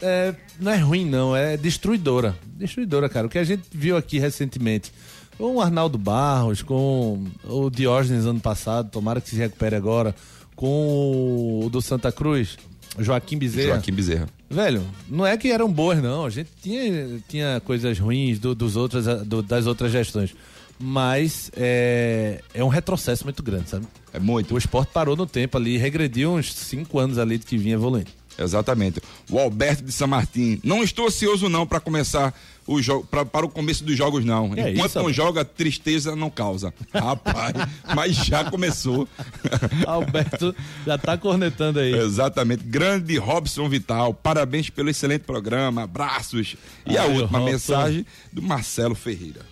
[0.00, 2.34] É, não é ruim, não, é destruidora.
[2.56, 3.26] Destruidora, cara.
[3.26, 4.92] O que a gente viu aqui recentemente
[5.36, 10.14] com o Arnaldo Barros, com o Diógenes ano passado, tomara que se recupere agora,
[10.54, 12.56] com o do Santa Cruz,
[12.98, 13.74] Joaquim Bezerra.
[13.74, 14.28] Joaquim Bezerra.
[14.48, 16.24] Velho, não é que eram boas, não.
[16.24, 20.32] A gente tinha, tinha coisas ruins do- dos outras, do- das outras gestões.
[20.78, 23.86] Mas é, é um retrocesso muito grande, sabe?
[24.12, 24.54] É muito.
[24.54, 28.10] O esporte parou no tempo ali, regrediu uns cinco anos ali de que vinha evoluindo.
[28.38, 29.00] Exatamente.
[29.30, 30.60] O Alberto de São Martim.
[30.64, 32.34] Não estou ansioso não para começar
[32.66, 34.52] o jogo, pra- para o começo dos jogos não.
[34.56, 35.16] É Enquanto isso, não rapaz.
[35.16, 36.72] joga, tristeza não causa.
[36.92, 37.52] Rapaz,
[37.94, 39.06] mas já começou.
[39.86, 40.54] Alberto
[40.86, 41.94] já tá cornetando aí.
[41.94, 42.64] Exatamente.
[42.64, 44.12] Grande Robson Vital.
[44.14, 45.82] Parabéns pelo excelente programa.
[45.84, 46.56] Abraços.
[46.86, 47.44] E a Ai, última Robson.
[47.52, 49.42] mensagem do Marcelo Ferreira.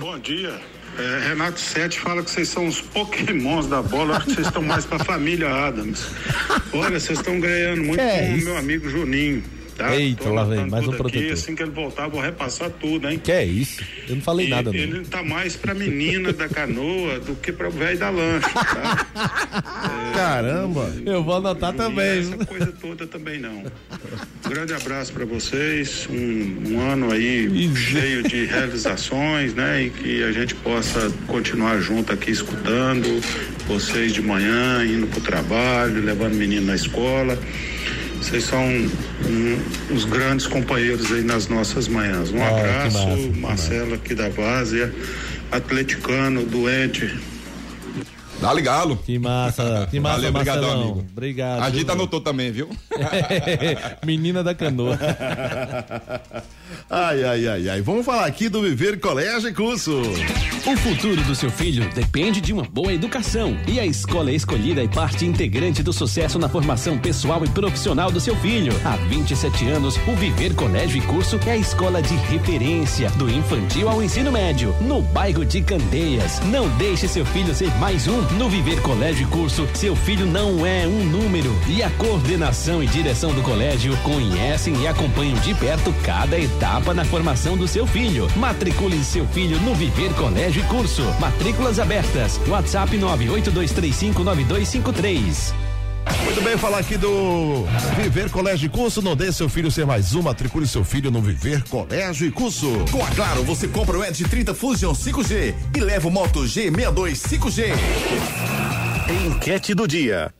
[0.00, 0.60] Bom dia.
[0.98, 4.62] É, Renato Sete fala que vocês são os pokémons da bola, acho que vocês estão
[4.62, 6.06] mais pra família Adams.
[6.72, 9.42] Olha, vocês estão ganhando muito é com o meu amigo Juninho.
[9.76, 9.94] Tá?
[9.96, 11.32] Eita, lá vem, mais um tudo aqui, protetor.
[11.32, 13.18] Assim que ele voltar, eu vou repassar tudo, hein?
[13.22, 13.82] Que é isso?
[14.08, 14.78] Eu não falei E nada, não.
[14.78, 19.06] ele tá mais pra menina da canoa do que pra o velho da lancha, tá?
[20.14, 20.92] Caramba!
[21.04, 22.04] Eu vou anotar Não também.
[22.06, 23.64] é essa coisa toda também não.
[24.44, 29.82] Um grande abraço para vocês, um, um ano aí cheio de realizações, né?
[29.84, 33.20] E que a gente possa continuar junto aqui escutando
[33.66, 37.36] vocês de manhã, indo pro trabalho, levando o menino na escola.
[38.20, 39.58] Vocês são um,
[39.94, 42.30] os grandes companheiros aí nas nossas manhãs.
[42.30, 44.92] Um Ah, abraço, massa, Marcelo aqui da Várzea,
[45.52, 47.14] atleticano, doente.
[48.44, 48.96] Dá Galo.
[48.98, 51.04] Que massa, que massa, Valeu, obrigado, amigo.
[51.10, 51.62] Obrigado.
[51.62, 52.68] A gente anotou também, viu?
[54.04, 54.98] Menina da canoa.
[56.90, 57.82] Ai, ai, ai, ai.
[57.82, 60.02] Vamos falar aqui do Viver Colégio e Curso.
[60.66, 63.56] O futuro do seu filho depende de uma boa educação.
[63.66, 68.20] E a escola escolhida é parte integrante do sucesso na formação pessoal e profissional do
[68.20, 68.72] seu filho.
[68.84, 73.88] Há 27 anos, o Viver Colégio e Curso é a escola de referência do infantil
[73.88, 76.40] ao ensino médio, no bairro de Candeias.
[76.46, 78.22] Não deixe seu filho ser mais um.
[78.38, 81.56] No Viver Colégio e Curso, seu filho não é um número.
[81.68, 87.04] E a coordenação e direção do colégio conhecem e acompanham de perto cada etapa na
[87.04, 88.26] formação do seu filho.
[88.34, 91.04] Matricule seu filho no Viver Colégio e Curso.
[91.20, 92.40] Matrículas abertas.
[92.48, 95.73] WhatsApp 982359253.
[96.24, 97.64] Muito bem, falar aqui do
[97.96, 99.00] Viver Colégio e Curso.
[99.00, 100.22] Não deixe seu filho ser mais um.
[100.22, 102.70] Matricule seu filho no Viver Colégio e Curso.
[102.90, 107.12] Com a Claro, você compra o Edge 30 Fusion 5G e leva o Moto G62
[107.12, 107.72] 5G.
[109.26, 110.32] Enquete do dia.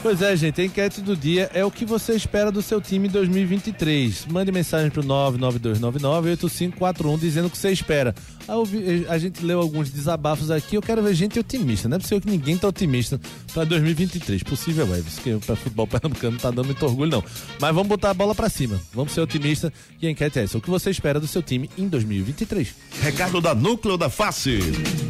[0.00, 3.08] Pois é, gente, a enquete do dia é o que você espera do seu time
[3.08, 4.26] em 2023.
[4.26, 8.14] Mande mensagem pro 992998541 dizendo o que você espera.
[8.48, 11.88] A, ouvi- a gente leu alguns desabafos aqui, eu quero ver gente otimista.
[11.88, 13.20] Não é possível que ninguém tá otimista
[13.52, 14.42] pra 2023.
[14.42, 17.24] Possível é, isso que pra futebol pernambucano não tá dando muito orgulho não.
[17.60, 18.80] Mas vamos botar a bola pra cima.
[18.94, 20.56] Vamos ser otimistas e a enquete é essa.
[20.56, 22.74] O que você espera do seu time em 2023?
[23.02, 24.58] Recado da Núcleo da Face.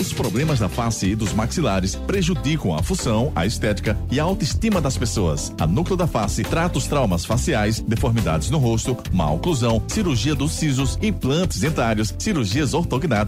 [0.01, 4.81] Os problemas da face e dos maxilares prejudicam a função, a estética e a autoestima
[4.81, 5.53] das pessoas.
[5.61, 10.53] A Núcleo da Face trata os traumas faciais, deformidades no rosto, má oclusão, cirurgia dos
[10.53, 13.28] sisos, implantes dentários, cirurgias ortognáticas,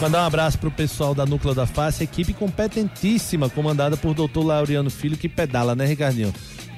[0.00, 4.40] Mandar um abraço pro pessoal da Núcleo da Face, equipe competentíssima, comandada por Dr.
[4.44, 6.32] Laureano Filho, que pedala, né, Ricardinho?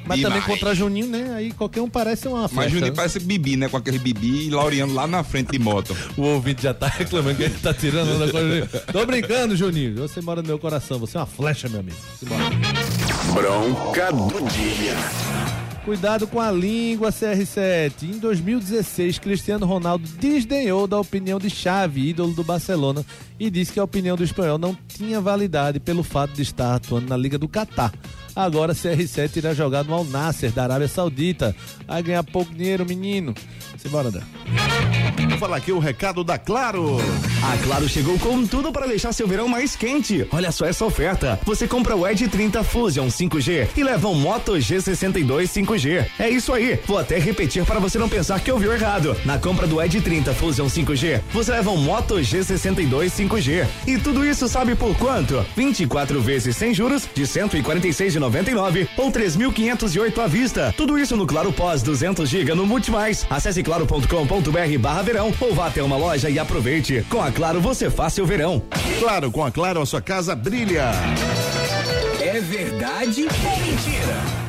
[0.07, 0.45] Mas também Demais.
[0.45, 1.33] contra Juninho, né?
[1.35, 2.63] Aí qualquer um parece uma flecha.
[2.63, 2.97] Mas Juninho né?
[2.97, 3.69] parece Bibi, né?
[3.69, 5.97] Com aquele Bibi e Laureano lá na frente de moto.
[6.17, 8.69] O ouvinte já tá reclamando que ele tá tirando onda com o Juninho.
[8.93, 9.97] Tô brincando, Juninho.
[9.97, 10.99] Você mora no meu coração.
[10.99, 11.97] Você é uma flecha, meu amigo.
[12.19, 12.45] Simbora.
[13.33, 15.64] Bronca do dia.
[15.85, 18.05] Cuidado com a língua, CR7.
[18.05, 23.05] Em 2016, Cristiano Ronaldo desdenhou da opinião de Xavi, ídolo do Barcelona,
[23.39, 27.07] e disse que a opinião do espanhol não tinha validade pelo fato de estar atuando
[27.07, 27.93] na Liga do Catar.
[28.35, 31.55] Agora CR7 irá jogar no Al Nasser da Arábia Saudita.
[31.87, 33.35] Vai ganhar pouco dinheiro, menino.
[33.79, 34.23] Simbora, André.
[35.29, 36.97] Vou falar aqui o recado da Claro.
[37.43, 40.27] A Claro chegou com tudo para deixar seu verão mais quente.
[40.33, 41.39] Olha só essa oferta.
[41.45, 46.07] Você compra o Edge 30 Fusion 5G e leva um Moto G62 5G.
[46.19, 46.79] É isso aí.
[46.87, 49.17] Vou até repetir para você não pensar que ouviu errado.
[49.25, 53.67] Na compra do Edge 30 Fusion 5G, você leva um Moto G62 5G.
[53.87, 55.45] E tudo isso sabe por quanto?
[55.57, 57.27] 24 vezes sem juros de
[58.31, 60.75] 146,99 ou 3.508 à vista.
[60.77, 63.27] Tudo isso no Claro Pós 200 GB no Multimais.
[63.29, 67.05] Acesse claro.com.br barra verão ou vá até uma loja e aproveite.
[67.09, 68.63] Com a Claro você faz seu verão.
[68.99, 70.91] Claro, com a Claro a sua casa brilha.
[72.21, 73.84] É verdade ou mentira?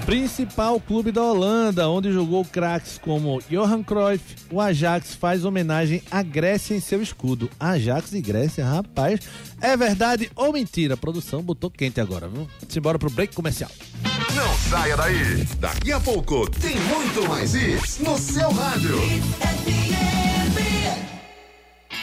[0.06, 6.22] Principal clube da Holanda, onde jogou craques como Johan Cruyff, o Ajax faz homenagem à
[6.22, 7.50] Grécia em seu escudo.
[7.60, 9.22] Ajax e Grécia, rapaz,
[9.60, 10.94] é verdade ou mentira?
[10.94, 12.48] A produção botou quente agora, viu?
[12.70, 13.72] Simbora pro break comercial.
[14.36, 15.44] Não saia daí.
[15.60, 19.00] Daqui a pouco tem muito mais isso no seu rádio.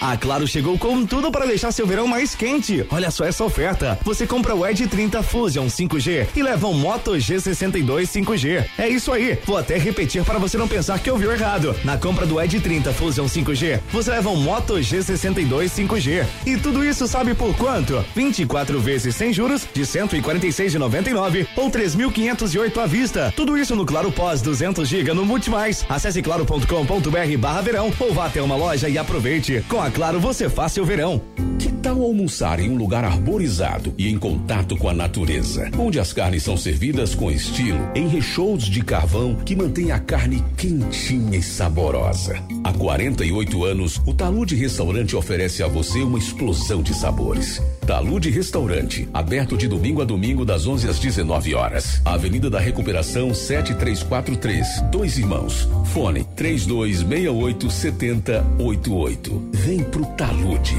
[0.01, 2.87] A Claro chegou com tudo para deixar seu verão mais quente.
[2.91, 3.99] Olha só essa oferta.
[4.05, 8.65] Você compra o Edge 30 Fusion 5G e leva um Moto G62 5G.
[8.79, 9.39] É isso aí.
[9.45, 11.75] Vou até repetir para você não pensar que ouviu errado.
[11.85, 16.27] Na compra do Edge 30 Fusion 5G, você leva um Moto G62 5G.
[16.47, 18.05] E tudo isso sabe por quanto?
[18.15, 23.33] 24 vezes sem juros de 146,99 ou 3.508 à vista.
[23.37, 25.85] Tudo isso no Claro Pós 200 GB no Multimais.
[25.89, 29.65] Acesse claro.com.br/verão ou vá até uma loja e aproveite.
[29.69, 31.21] Com a Claro você faz seu verão.
[31.59, 36.12] Que tal almoçar em um lugar arborizado e em contato com a natureza, onde as
[36.12, 41.42] carnes são servidas com estilo, em recheios de carvão que mantém a carne quentinha e
[41.42, 42.37] saborosa?
[42.73, 47.61] Há 48 anos, o Talude Restaurante oferece a você uma explosão de sabores.
[47.87, 52.01] Talude Restaurante, aberto de domingo a domingo das 11 às 19 horas.
[52.03, 55.69] Avenida da Recuperação 7343, Dois Irmãos.
[55.93, 59.51] Fone 3268 7088.
[59.53, 60.79] Vem pro Talude.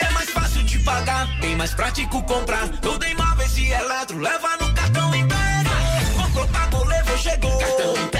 [0.00, 2.68] É mais fácil de pagar, bem mais prático comprar.
[2.82, 5.70] Tudo em móveis e eletro, leva no cartão Império.
[6.14, 7.58] Comprou, pagou, levou, chegou.
[7.58, 8.17] Cartão Império.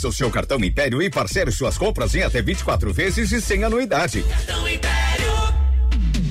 [0.00, 3.64] Faça o seu cartão Império e parcele suas compras em até 24 vezes e sem
[3.64, 4.22] anuidade.
[4.22, 4.99] Cartão Império.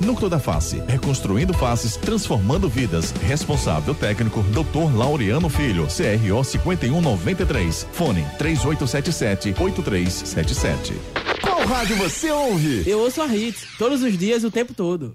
[0.00, 3.12] Núcleo da Face, reconstruindo faces, transformando vidas.
[3.22, 4.94] Responsável técnico, Dr.
[4.96, 7.86] Laureano Filho, CRO 5193.
[7.92, 10.92] Fone 3877-8377.
[11.42, 12.82] Qual rádio você ouve?
[12.86, 15.14] Eu ouço a Hits, todos os dias, o tempo todo.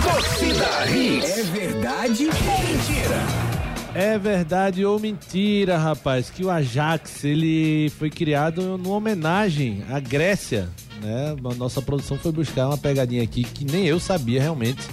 [0.03, 1.39] Torcida Hits.
[1.39, 3.22] É verdade ou mentira?
[3.95, 10.67] É verdade ou mentira, rapaz, que o Ajax ele foi criado numa homenagem à Grécia,
[11.03, 11.37] né?
[11.45, 14.89] A nossa produção foi buscar uma pegadinha aqui que nem eu sabia realmente.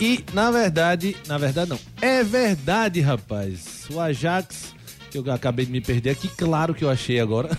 [0.00, 3.86] E na verdade, na verdade não, é verdade, rapaz.
[3.92, 4.74] O Ajax
[5.22, 7.50] que eu acabei de me perder aqui, claro que eu achei agora.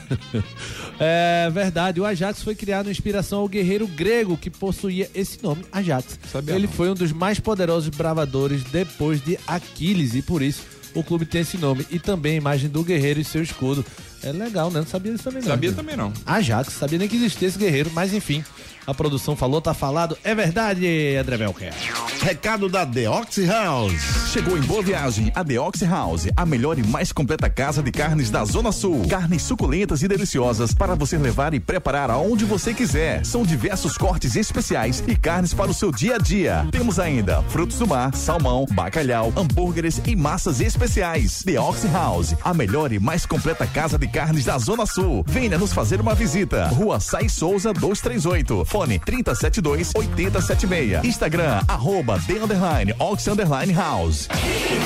[0.99, 5.63] é verdade, o Ajax foi criado em inspiração ao guerreiro grego que possuía esse nome,
[5.71, 6.19] Ajax.
[6.31, 6.73] Sabia Ele não.
[6.73, 11.41] foi um dos mais poderosos bravadores depois de Aquiles e por isso o clube tem
[11.41, 11.85] esse nome.
[11.91, 13.85] E também a imagem do guerreiro e seu escudo.
[14.23, 14.79] É legal, né?
[14.79, 15.49] Não sabia disso também não.
[15.49, 16.11] Sabia também não.
[16.25, 18.43] Ajax, sabia nem que existia esse guerreiro, mas enfim.
[18.87, 20.17] A produção falou, tá falado.
[20.23, 21.73] É verdade, André Belker.
[22.21, 24.31] Recado da The Ox House.
[24.31, 27.91] Chegou em Boa Viagem a The Ox House, a melhor e mais completa casa de
[27.91, 29.07] carnes da Zona Sul.
[29.07, 33.25] Carnes suculentas e deliciosas para você levar e preparar aonde você quiser.
[33.25, 36.67] São diversos cortes especiais e carnes para o seu dia a dia.
[36.71, 41.43] Temos ainda frutos do mar, salmão, bacalhau, hambúrgueres e massas especiais.
[41.43, 45.23] The Ox House, a melhor e mais completa casa de carnes da Zona Sul.
[45.27, 46.67] Venha nos fazer uma visita.
[46.67, 48.74] Rua Sai Souza 238.
[48.75, 51.05] Fone 372 8076.
[51.05, 54.27] Instagram, arroba The Underline, Ox Underline House.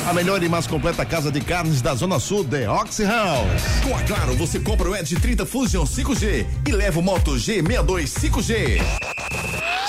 [0.08, 3.64] A melhor e mais completa casa de carnes da Zona Sul, The Ox House.
[3.84, 8.04] Com a Claro, você compra o Edge 30 Fusion 5G e leva o Moto G62
[8.04, 8.80] 5G.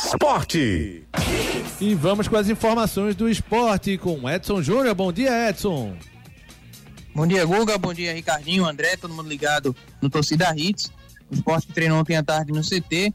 [0.07, 1.05] Esporte.
[1.79, 4.95] E vamos com as informações do esporte com Edson Júnior.
[4.95, 5.95] Bom dia, Edson.
[7.15, 7.77] Bom dia, Guga.
[7.77, 10.91] Bom dia, Ricardinho, André, todo mundo ligado no Torcida Hits.
[11.31, 13.13] O esporte treinou ontem à tarde no CT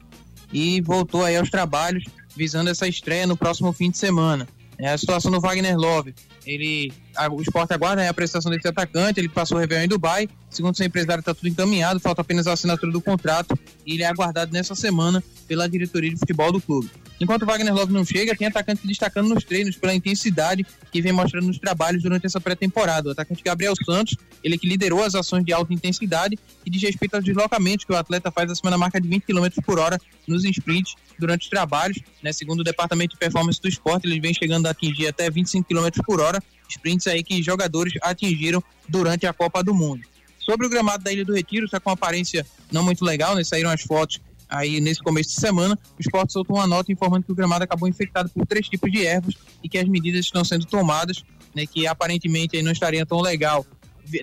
[0.52, 2.04] e voltou aí aos trabalhos
[2.36, 4.46] visando essa estreia no próximo fim de semana.
[4.78, 6.14] É a situação do Wagner Love.
[6.44, 9.88] Ele, a- o esporte aguarda né, a prestação desse atacante, ele passou o Réveillon em
[9.88, 10.28] Dubai.
[10.50, 14.06] Segundo seu empresário, está tudo encaminhado, falta apenas a assinatura do contrato e ele é
[14.06, 16.90] aguardado nessa semana pela diretoria de futebol do clube.
[17.18, 21.12] Enquanto Wagner Love não chega, tem atacante se destacando nos treinos pela intensidade que vem
[21.12, 23.08] mostrando nos trabalhos durante essa pré-temporada.
[23.08, 27.14] O atacante Gabriel Santos, ele que liderou as ações de alta intensidade e diz respeito
[27.14, 30.44] aos deslocamentos que o atleta faz acima da marca de 20 km por hora nos
[30.44, 31.98] sprints durante os trabalhos.
[32.22, 32.32] Né?
[32.32, 35.88] Segundo o departamento de performance do esporte, ele vem chegando a atingir até 25 km
[36.04, 40.02] por hora, sprints aí que jogadores atingiram durante a Copa do Mundo.
[40.38, 43.42] Sobre o gramado da Ilha do Retiro, está com uma aparência não muito legal, né?
[43.42, 45.78] Saíram as fotos aí nesse começo de semana.
[45.98, 49.04] O esporte soltou uma nota informando que o gramado acabou infectado por três tipos de
[49.04, 51.24] ervas e que as medidas estão sendo tomadas,
[51.54, 51.66] né?
[51.66, 53.66] Que aparentemente aí não estaria tão legal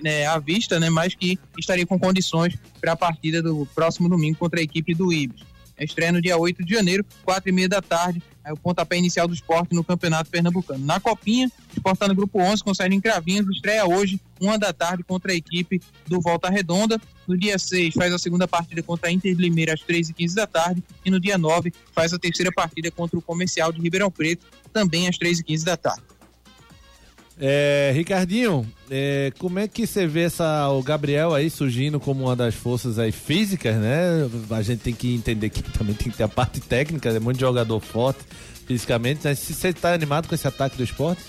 [0.02, 0.90] né, à vista, né?
[0.90, 5.12] Mas que estaria com condições para a partida do próximo domingo contra a equipe do
[5.12, 5.42] Ibis.
[5.78, 9.26] Estreia no dia 8 de janeiro, quatro e meia da tarde, é o pontapé inicial
[9.26, 10.84] do esporte no Campeonato Pernambucano.
[10.84, 14.58] Na Copinha, o esporte está no grupo 11, com sede em Cravinhos, estreia hoje, uma
[14.58, 17.00] da tarde, contra a equipe do Volta Redonda.
[17.26, 20.46] No dia 6, faz a segunda partida contra a Inter de Limeira às 3h15 da
[20.46, 20.84] tarde.
[21.04, 25.08] E no dia 9, faz a terceira partida contra o Comercial de Ribeirão Preto, também
[25.08, 26.02] às 3h15 da tarde.
[27.38, 32.36] É, Ricardinho, é, como é que você vê essa, o Gabriel aí surgindo como uma
[32.36, 34.28] das forças aí físicas, né?
[34.50, 37.40] A gente tem que entender que também tem que ter a parte técnica, é muito
[37.40, 38.20] jogador forte
[38.66, 39.34] fisicamente.
[39.34, 41.22] Se você tá animado com esse ataque do esporte?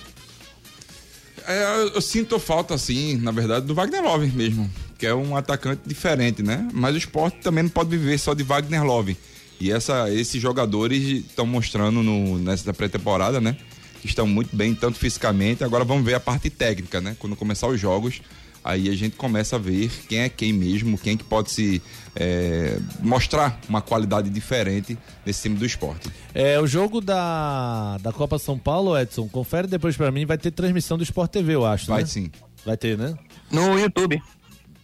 [1.48, 5.36] É, eu, eu sinto falta, assim, na verdade, do Wagner Love mesmo, que é um
[5.36, 6.68] atacante diferente, né?
[6.72, 9.18] Mas o esporte também não pode viver só de Wagner Love.
[9.60, 13.58] E essa, esses jogadores estão mostrando no, nessa pré-temporada, né?
[14.06, 15.64] Que estão muito bem, tanto fisicamente.
[15.64, 17.16] Agora vamos ver a parte técnica, né?
[17.18, 18.22] Quando começar os jogos,
[18.64, 21.82] aí a gente começa a ver quem é quem mesmo, quem é que pode se
[22.16, 24.96] é, mostrar uma qualidade diferente
[25.26, 26.08] nesse time do esporte.
[26.36, 30.52] É, o jogo da, da Copa São Paulo, Edson, confere depois pra mim, vai ter
[30.52, 32.08] transmissão do Sport TV, eu acho, Vai né?
[32.08, 32.32] sim.
[32.64, 33.18] Vai ter, né?
[33.52, 34.22] No YouTube.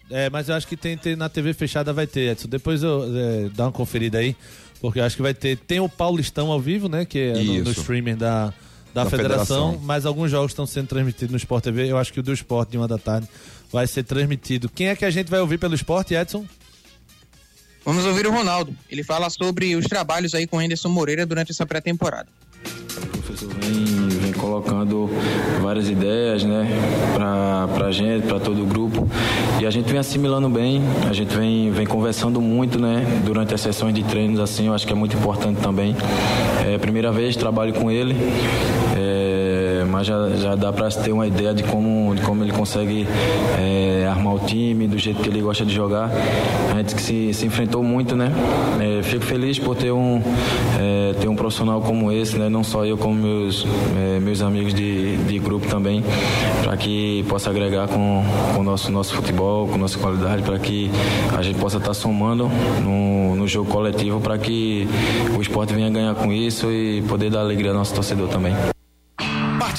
[0.10, 2.48] É, mas eu acho que tem, tem na TV fechada vai ter, Edson.
[2.48, 4.36] Depois eu é, dá uma conferida aí,
[4.82, 5.58] porque eu acho que vai ter.
[5.58, 7.06] Tem o Paulistão ao vivo, né?
[7.06, 8.54] Que é no, no streaming da,
[8.94, 9.80] da, Da federação, federação.
[9.86, 11.90] mas alguns jogos estão sendo transmitidos no Sport TV.
[11.92, 13.28] Eu acho que o do Sport de uma da tarde
[13.72, 14.70] vai ser transmitido.
[14.70, 16.46] Quem é que a gente vai ouvir pelo Sport, Edson?
[17.84, 18.76] Vamos ouvir o Ronaldo.
[18.90, 22.28] Ele fala sobre os trabalhos aí com o Anderson Moreira durante essa pré-temporada.
[23.12, 25.10] Professor vem, vem colocando
[25.62, 26.68] várias ideias, né,
[27.16, 29.08] pra, pra gente, pra todo o grupo.
[29.60, 33.62] E a gente vem assimilando bem, a gente vem, vem conversando muito, né, durante as
[33.62, 35.96] sessões de treinos, assim, eu acho que é muito importante também.
[36.66, 38.16] É a primeira vez trabalho com ele,
[38.98, 39.51] é,
[39.86, 43.08] mas já, já dá se ter uma ideia de como, de como ele consegue
[43.60, 46.10] é, armar o time, do jeito que ele gosta de jogar.
[46.72, 48.32] A gente que se, se enfrentou muito, né,
[48.80, 50.22] É, fico feliz por ter um,
[50.80, 52.50] é, ter um profissional como esse, né?
[52.50, 53.66] Não só eu, como meus,
[53.98, 56.04] é, meus amigos de, de grupo também,
[56.64, 58.24] para que possa agregar com,
[58.58, 60.90] o nosso, nosso futebol, com nossa qualidade, para que
[61.38, 62.50] a gente possa estar somando
[62.84, 64.88] no, no jogo coletivo, para que
[65.38, 68.54] o esporte venha ganhar com isso e poder dar alegria ao nosso torcedor também.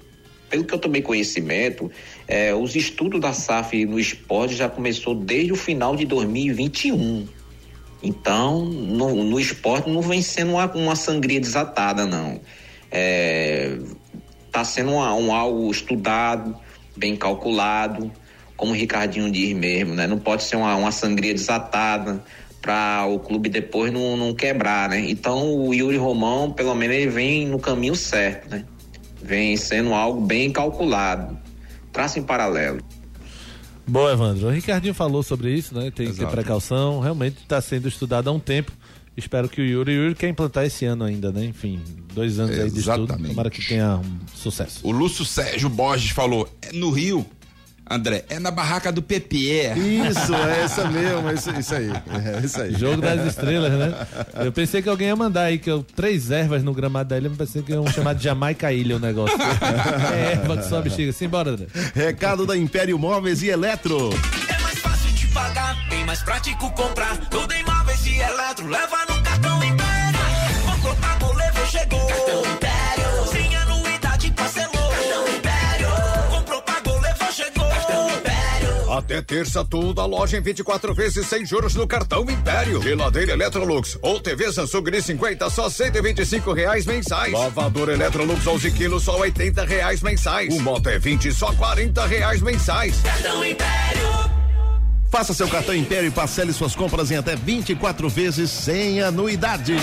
[0.49, 1.91] pelo que eu tomei conhecimento,
[2.27, 7.27] é, os estudos da SAF no esporte já começou desde o final de 2021.
[8.03, 12.41] Então, no, no esporte não vem sendo uma, uma sangria desatada, não.
[12.91, 13.79] É,
[14.51, 16.57] tá sendo uma- um algo estudado,
[16.97, 18.11] bem calculado,
[18.63, 20.07] como o Ricardinho diz mesmo, né?
[20.07, 22.23] Não pode ser uma, uma sangria desatada
[22.61, 25.01] para o clube depois não, não quebrar, né?
[25.11, 28.65] Então o Yuri Romão, pelo menos, ele vem no caminho certo, né?
[29.21, 31.37] Vem sendo algo bem calculado.
[31.93, 32.81] Traça em paralelo.
[33.85, 34.47] Boa, Evandro.
[34.47, 35.91] O Ricardinho falou sobre isso, né?
[35.91, 36.31] Tem que ter Exato.
[36.31, 37.01] precaução.
[37.01, 38.71] Realmente está sendo estudado há um tempo.
[39.17, 41.45] Espero que o Yuri, o Yuri quer implantar esse ano ainda, né?
[41.45, 41.81] Enfim,
[42.15, 43.07] dois anos aí de estudo.
[43.07, 43.31] Exatamente.
[43.31, 44.87] Tomara que tenha um sucesso.
[44.87, 47.27] O Lúcio Sérgio Borges falou: é no Rio,
[47.91, 49.73] André, é na barraca do PPE.
[49.77, 51.91] Isso, é essa mesmo, é isso, isso aí.
[51.91, 52.75] É isso aí.
[52.75, 54.07] Jogo das estrelas, né?
[54.37, 57.27] Eu pensei que alguém ia mandar aí, que eu, três ervas no gramado da ilha,
[57.27, 59.37] eu pensei que iam chamar de Jamaica Ilha o negócio.
[60.15, 61.13] é erva que sobe, chega.
[61.13, 61.67] Simbora, André.
[61.95, 64.11] Recado da Império Móveis e Eletro.
[64.49, 67.17] É mais fácil de pagar, bem mais prático comprar.
[67.29, 69.12] Tudo em móveis e eletro, leva no
[79.13, 82.81] Até terça, toda a loja em 24 vezes sem juros no cartão Império.
[82.81, 87.31] Geladeira Electrolux ou TV Samsung D50 só 125 reais mensais.
[87.31, 90.55] Lavador Electrolux 11 quilos só 80 reais mensais.
[90.55, 93.03] O Moto é 20 só 40 reais mensais.
[93.03, 94.31] Cartão Império.
[95.11, 99.77] Faça seu cartão Império e parcele suas compras em até 24 vezes sem anuidade.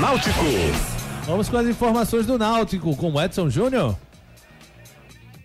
[0.00, 0.44] Náutico.
[1.26, 3.96] Vamos com as informações do Náutico com o Edson Júnior.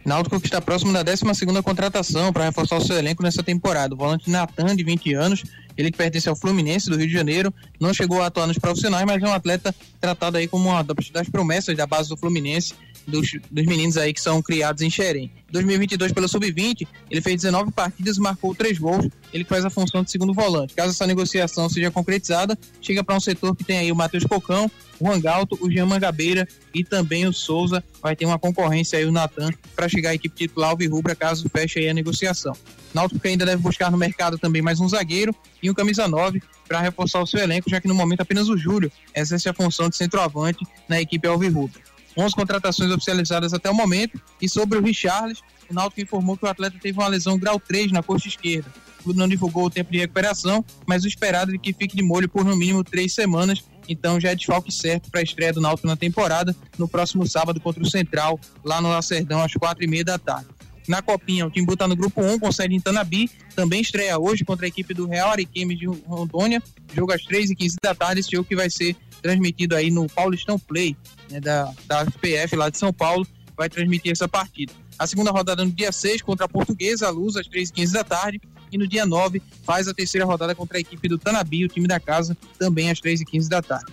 [0.08, 3.93] Náutico que está próximo da 12 segunda contratação para reforçar o seu elenco nessa temporada.
[3.93, 5.43] O volante Natan, de 20 anos,
[5.78, 9.05] ele que pertence ao Fluminense do Rio de Janeiro, não chegou a atuar nos profissionais,
[9.05, 12.74] mas é um atleta tratado aí como uma das promessas da base do Fluminense,
[13.05, 15.30] dos, dos meninos aí que são criados em Xerém.
[15.52, 20.12] 2022 pelo Sub-20, ele fez 19 partidas marcou 3 gols, ele faz a função de
[20.12, 20.74] segundo volante.
[20.74, 24.70] Caso essa negociação seja concretizada, chega para um setor que tem aí o Matheus Cocão,
[25.00, 27.84] o Rangalto, o Jean Mangabeira e também o Souza.
[28.02, 31.80] Vai ter uma concorrência aí o Natan para chegar à equipe titular Alvirrubra caso feche
[31.80, 32.54] aí a negociação.
[32.93, 36.82] Náutico ainda deve buscar no mercado também mais um zagueiro e um camisa 9 para
[36.82, 39.95] reforçar o seu elenco, já que no momento apenas o Júlio exerce a função de
[39.95, 41.80] centroavante na equipe Alvirrubra.
[42.18, 46.47] 11 contratações oficializadas até o momento e sobre o Richarles, o Náutico informou que o
[46.47, 48.72] atleta teve uma lesão grau 3 na coxa esquerda.
[49.05, 52.28] O não divulgou o tempo de recuperação, mas o esperado é que fique de molho
[52.28, 53.63] por no mínimo três semanas.
[53.88, 57.61] Então já é desfalque certo para a estreia do Náutico na temporada, no próximo sábado
[57.61, 60.47] contra o Central, lá no Lacerdão, às quatro e meia da tarde.
[60.88, 63.30] Na Copinha, o Timbu está no grupo 1, com sede em Tanabi.
[63.55, 66.63] Também estreia hoje contra a equipe do Real Ariquemes de Rondônia.
[66.93, 68.22] Jogo às 3h15 da tarde.
[68.22, 70.95] Esse jogo que vai ser transmitido aí no Paulistão Play,
[71.32, 73.26] né, da, da FPF lá de São Paulo.
[73.55, 74.72] Vai transmitir essa partida.
[74.99, 78.39] A segunda rodada no dia 6 contra a Portuguesa, a Luz, às 3h15 da tarde.
[78.72, 81.88] E no dia 9 faz a terceira rodada contra a equipe do Tanabi, o time
[81.88, 83.91] da casa, também às 3h15 da tarde.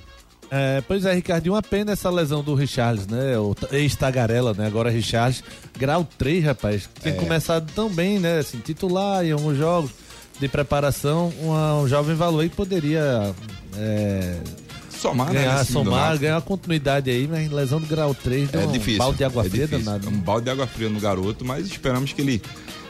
[0.51, 3.39] É, pois é, Ricardo, uma pena essa lesão do Richards, né?
[3.39, 4.67] O ex-tagarela, né?
[4.67, 5.43] Agora Richards,
[5.79, 6.89] grau 3, rapaz.
[7.03, 7.17] Tem É.
[7.17, 8.39] começado tão bem, né?
[8.39, 9.91] Assim, titular em alguns jogos
[10.39, 13.35] de preparação, uma- um jovem valor aí poderia
[13.77, 14.39] é,
[15.09, 18.61] Somar, né, ganhar, nesse mundo somar, ganhar continuidade aí, mas lesão do grau 3 deu
[18.63, 18.99] É um difícil.
[18.99, 19.85] balde de água é fria difícil.
[19.85, 20.09] danado.
[20.09, 22.43] Um balde de água fria no garoto, mas esperamos que ele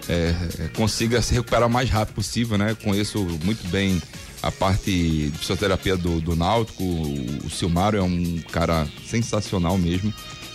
[0.09, 2.77] é, é, consiga se recuperar o mais rápido possível, né?
[2.85, 4.01] Conheço muito bem
[4.43, 4.91] a parte
[5.31, 6.83] de fisioterapia do, do Náutico.
[6.85, 10.13] O, o Silmário é um cara sensacional mesmo.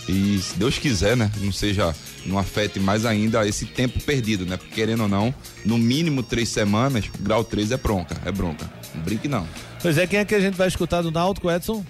[0.08, 1.30] E se Deus quiser, né?
[1.38, 1.94] Não seja,
[2.24, 4.56] não afete mais ainda esse tempo perdido, né?
[4.56, 5.34] Porque querendo ou não,
[5.64, 8.68] no mínimo três semanas, grau 3 é bronca, é bronca.
[8.94, 9.46] Não brinque não.
[9.82, 11.84] Pois é, quem é que a gente vai escutar do Náutico, Edson?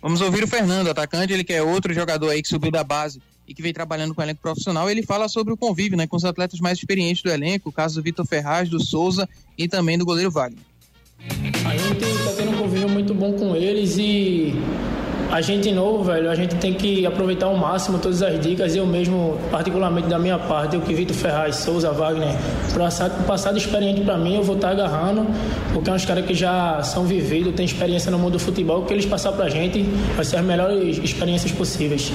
[0.00, 3.20] Vamos ouvir o Fernando, atacante, ele que é outro jogador aí que subiu da base
[3.46, 4.88] e que vem trabalhando com o elenco profissional.
[4.88, 7.96] Ele fala sobre o convívio né, com os atletas mais experientes do elenco, o caso
[7.96, 9.28] do Vitor Ferraz, do Souza
[9.58, 10.62] e também do goleiro Wagner.
[11.66, 14.54] A gente tá tendo um convívio muito bom com eles e
[15.30, 18.74] a gente novo, velho, a gente tem que aproveitar ao máximo todas as dicas.
[18.74, 22.34] Eu mesmo, particularmente da minha parte, eu que Vitor Ferraz, Souza, Wagner,
[22.76, 25.24] passado, passado experiente para mim, eu vou estar agarrando,
[25.72, 28.86] porque é uns caras que já são vividos, têm experiência no mundo do futebol, o
[28.86, 29.82] que eles passar pra gente
[30.16, 32.12] vai ser as melhores experiências possíveis.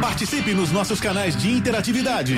[0.00, 2.36] Participe nos nossos canais de interatividade.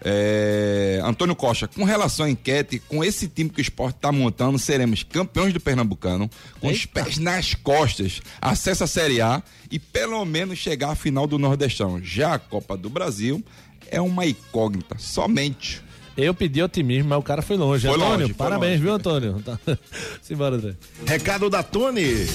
[0.04, 4.58] É, Antônio Costa, com relação à enquete, com esse time que o esporte está montando,
[4.58, 6.30] seremos campeões do Pernambucano,
[6.60, 11.26] com os pés nas costas, acesso à Série A e pelo menos chegar à final
[11.26, 12.00] do Nordestão.
[12.02, 13.42] Já a Copa do Brasil
[13.90, 15.82] é uma incógnita, somente.
[16.16, 17.86] Eu pedi otimismo, mas o cara foi longe.
[17.86, 18.82] Foi Antônio, longe, foi parabéns, longe.
[18.82, 19.42] viu, Antônio?
[19.42, 19.58] Tá.
[20.22, 20.74] Simbora, André.
[21.06, 22.26] Recado da Tony.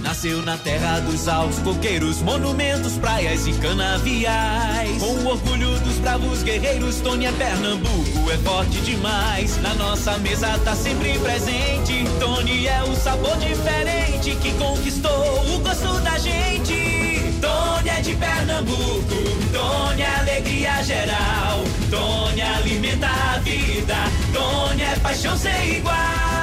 [0.00, 4.98] Nasceu na terra dos altos coqueiros, monumentos, praias e canaviais.
[4.98, 5.73] Com o orgulho
[6.04, 9.56] bravos guerreiros, Tony é Pernambuco, é forte demais.
[9.62, 12.04] Na nossa mesa tá sempre presente.
[12.20, 17.32] Tony é o sabor diferente que conquistou o gosto da gente.
[17.40, 19.14] Tony é de Pernambuco,
[19.50, 21.64] Tony é alegria geral.
[21.90, 23.96] Tony alimenta a vida,
[24.34, 26.33] Tony é paixão sem igual.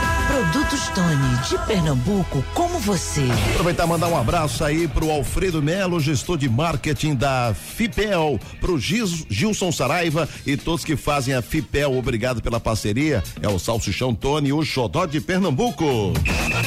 [0.42, 3.22] Produtos Tony, de Pernambuco, como você.
[3.52, 8.80] Aproveitar e mandar um abraço aí pro Alfredo Melo, gestor de marketing da Fipel, pro
[8.80, 11.96] Gis- Gilson Saraiva e todos que fazem a Fipel.
[11.96, 13.24] Obrigado pela parceria.
[13.40, 15.86] É o Salsichão Tony, o xodó de Pernambuco.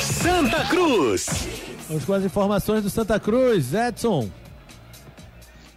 [0.01, 1.27] Santa Cruz.
[1.89, 4.31] Vamos com as informações do Santa Cruz, Edson.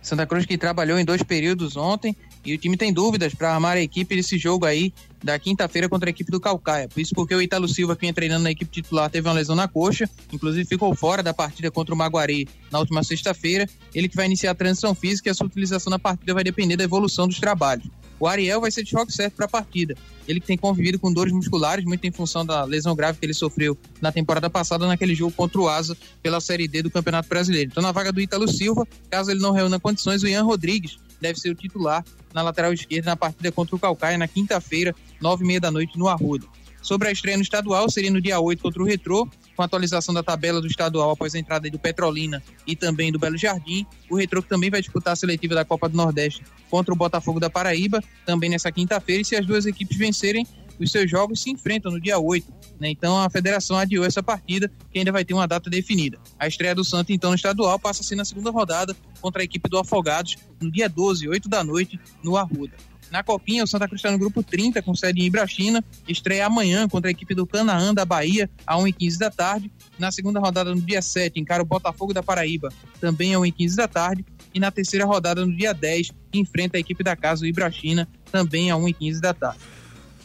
[0.04, 3.76] Santa Cruz que trabalhou em dois períodos ontem e o time tem dúvidas para armar
[3.76, 4.94] a equipe desse jogo aí
[5.24, 6.88] da quinta-feira contra a equipe do Calcaia.
[6.88, 9.56] Por isso porque o Italo Silva, que vinha treinando na equipe titular, teve uma lesão
[9.56, 13.68] na coxa, inclusive ficou fora da partida contra o Maguari na última sexta-feira.
[13.94, 16.78] Ele que vai iniciar a transição física e a sua utilização na partida vai depender
[16.78, 17.88] da evolução dos trabalhos.
[18.20, 19.96] O Ariel vai ser de choque certo para a partida.
[20.28, 23.34] Ele que tem convivido com dores musculares, muito em função da lesão grave que ele
[23.34, 27.70] sofreu na temporada passada naquele jogo contra o Asa pela Série D do Campeonato Brasileiro.
[27.72, 31.40] Então, na vaga do Ítalo Silva, caso ele não reúna condições, o Ian Rodrigues deve
[31.40, 32.04] ser o titular
[32.34, 35.98] na lateral esquerda na partida contra o Calcaia na quinta-feira, nove e meia da noite,
[35.98, 36.46] no Arruda.
[36.82, 40.14] Sobre a estreia no estadual, seria no dia 8 contra o Retrô, com a atualização
[40.14, 43.86] da tabela do estadual após a entrada do Petrolina e também do Belo Jardim.
[44.08, 47.40] O Retrô que também vai disputar a seletiva da Copa do Nordeste contra o Botafogo
[47.40, 49.24] da Paraíba, também nessa quinta-feira.
[49.24, 50.46] E se as duas equipes vencerem,
[50.80, 52.54] os seus jogos se enfrentam no dia 8.
[52.80, 52.92] Né?
[52.92, 56.20] Então a federação adiou essa partida, que ainda vai ter uma data definida.
[56.38, 59.46] A estreia do Santa, então, no estadual, passa a ser na segunda rodada contra a
[59.46, 62.74] equipe do Afogados, no dia 12, 8 da noite, no Arruda.
[63.12, 65.84] Na Copinha, o Santa Cruz está no grupo 30, com sede em Ibrachina.
[66.08, 69.72] Estreia amanhã contra a equipe do Canaã da Bahia, às 1h15 da tarde.
[69.98, 73.88] Na segunda rodada, no dia 7, encara o Botafogo da Paraíba, também às 1h15 da
[73.88, 74.26] tarde.
[74.54, 78.72] E na terceira rodada, no dia 10, enfrenta a equipe da casa, o Ibrachina, também
[78.72, 79.60] às 1h15 da tarde.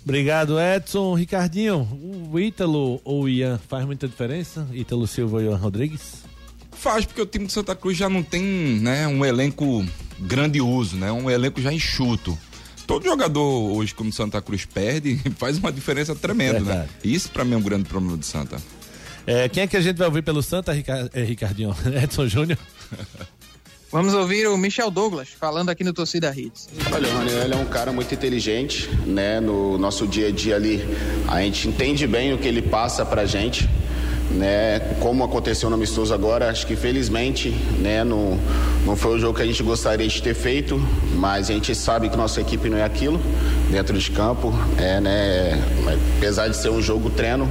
[0.04, 1.14] Obrigado, Edson.
[1.14, 1.88] Ricardinho,
[2.30, 4.66] o Ítalo ou o Ian faz muita diferença?
[4.72, 6.24] Ítalo Silva e o Ian Rodrigues?
[6.72, 9.86] Faz, porque o time do Santa Cruz já não tem né, um elenco
[10.18, 11.12] grandioso, né?
[11.12, 12.36] Um elenco já enxuto.
[12.86, 16.64] Todo jogador hoje, como o Santa Cruz perde, faz uma diferença tremenda, né?
[16.64, 16.90] Verdade.
[17.04, 18.56] Isso pra mim é um grande problema do Santa.
[19.26, 21.74] É, quem é que a gente vai ouvir pelo Santa, Rica- é, Ricardinho?
[22.02, 22.58] Edson Júnior?
[23.90, 26.68] Vamos ouvir o Michel Douglas falando aqui no Torcida Hits.
[26.90, 29.38] Olha, o Raniel é um cara muito inteligente, né?
[29.38, 30.82] No nosso dia a dia ali,
[31.28, 33.68] a gente entende bem o que ele passa pra gente,
[34.34, 34.80] né?
[35.00, 38.02] Como aconteceu no amistoso agora, acho que felizmente, né?
[38.04, 38.38] Não,
[38.84, 40.80] não foi o jogo que a gente gostaria de ter feito,
[41.14, 43.20] mas a gente sabe que nossa equipe não é aquilo
[43.70, 45.62] dentro de campo, é, né?
[46.16, 47.48] Apesar de ser um jogo treino,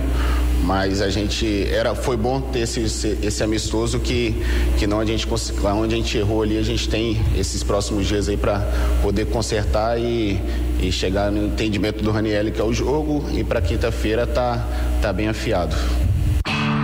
[0.63, 4.35] mas a gente era foi bom ter esse, esse, esse amistoso que
[4.77, 5.27] que não a gente
[5.61, 8.59] lá onde a gente errou ali a gente tem esses próximos dias aí para
[9.01, 10.39] poder consertar e,
[10.79, 14.65] e chegar no entendimento do Raniel que é o jogo e para quinta-feira tá
[15.01, 15.75] tá bem afiado.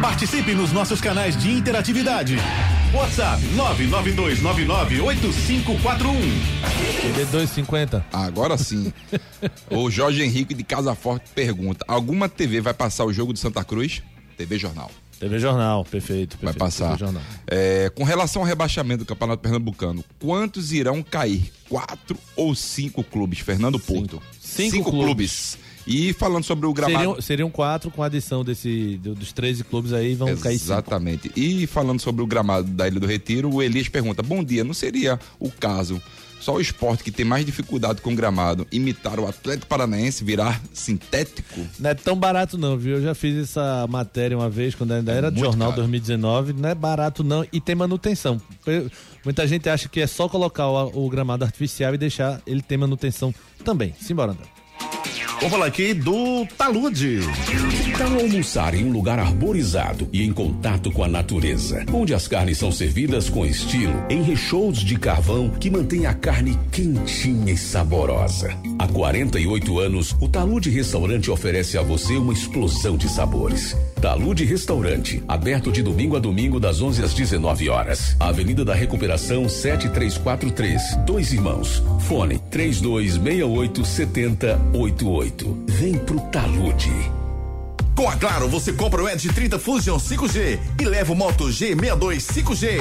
[0.01, 2.37] Participe nos nossos canais de interatividade.
[2.93, 4.37] WhatsApp 992998541.
[7.31, 8.03] TD250.
[8.13, 8.93] Agora sim.
[9.71, 13.63] o Jorge Henrique de Casa Forte pergunta: alguma TV vai passar o jogo do Santa
[13.63, 14.03] Cruz?
[14.37, 14.91] TV Jornal.
[15.19, 16.37] TV Jornal, perfeito.
[16.41, 16.89] Vai perfeito, passar.
[16.89, 17.23] TV Jornal.
[17.47, 21.51] É, com relação ao rebaixamento do Campeonato Pernambucano, quantos irão cair?
[21.67, 23.39] Quatro ou cinco clubes?
[23.39, 24.21] Fernando Porto.
[24.39, 25.57] Cinco clubes.
[25.88, 26.97] E falando sobre o gramado.
[26.99, 30.65] Seriam, seriam quatro com a adição desse, do- dos 13 clubes aí, vão cair cinco.
[30.65, 31.31] Exatamente.
[31.35, 34.73] E falando sobre o gramado da Ilha do Retiro, o Elias pergunta: Bom dia, não
[34.73, 36.01] seria o caso
[36.39, 40.61] só o esporte que tem mais dificuldade com o gramado imitar o Atlético Paranaense virar
[40.71, 41.59] sintético?
[41.79, 42.97] Não é tão barato não, viu?
[42.97, 45.81] Eu já fiz essa matéria uma vez, quando ainda era do É muito Jornal caro.
[45.81, 46.53] 2019.
[46.53, 48.39] Não é barato não e tem manutenção.
[49.25, 52.77] Muita gente acha que é só colocar o, o gramado artificial e deixar ele ter
[52.77, 53.33] manutenção
[53.63, 53.95] também.
[53.99, 54.45] Simbora, André.
[55.39, 57.19] Vou falar aqui do talude.
[57.95, 62.57] Tal almoçar em um lugar arborizado e em contato com a natureza, onde as carnes
[62.57, 68.49] são servidas com estilo, em recheios de carvão que mantém a carne quentinha e saborosa.
[68.79, 73.75] Há 48 anos, o Talude Restaurante oferece a você uma explosão de sabores.
[74.01, 78.15] Talude Restaurante, aberto de domingo a domingo das 11 às 19 horas.
[78.19, 81.83] Avenida da Recuperação 7343, Dois Irmãos.
[82.07, 85.26] Fone 3268 7088.
[85.67, 87.26] Vem pro Talude.
[87.97, 92.17] Com a Claro, você compra o Edge 30 Fusion 5G e leva o Moto G62
[92.17, 92.77] 5G.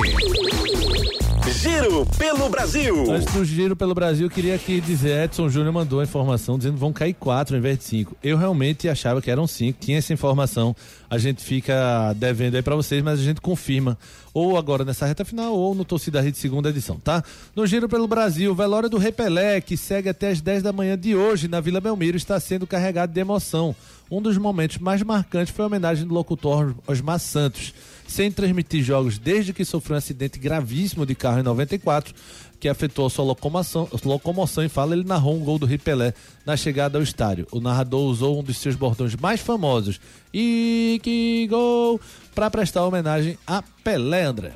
[1.51, 3.11] Giro pelo Brasil.
[3.11, 6.75] Antes do giro pelo Brasil, eu queria aqui dizer, Edson Júnior mandou a informação dizendo
[6.75, 8.15] que vão cair quatro ao invés de cinco.
[8.23, 10.77] Eu realmente achava que eram cinco, tinha essa informação.
[11.09, 13.97] A gente fica devendo aí pra vocês, mas a gente confirma
[14.35, 17.25] ou agora nessa reta final ou no Torcida Rede segunda edição, tá?
[17.55, 20.99] No giro pelo Brasil, o velório do Repelé, que segue até as 10 da manhã
[20.99, 23.75] de hoje na Vila Belmiro, está sendo carregado de emoção.
[24.11, 27.75] Um dos momentos mais marcantes foi a homenagem do locutor Osmar Santos.
[28.07, 32.15] Sem transmitir jogos desde que sofreu um acidente gravíssimo de carro em 94,
[32.61, 36.57] que afetou a sua locomoção, locomoção e fala, ele narrou um gol do Ripelé na
[36.57, 37.49] chegada ao estádio.
[37.51, 40.01] O narrador usou um dos seus bordões mais famosos,
[40.33, 42.01] e que gol,
[42.33, 44.53] para prestar homenagem a Pelé, André.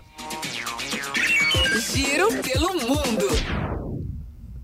[1.92, 3.89] Giro pelo mundo.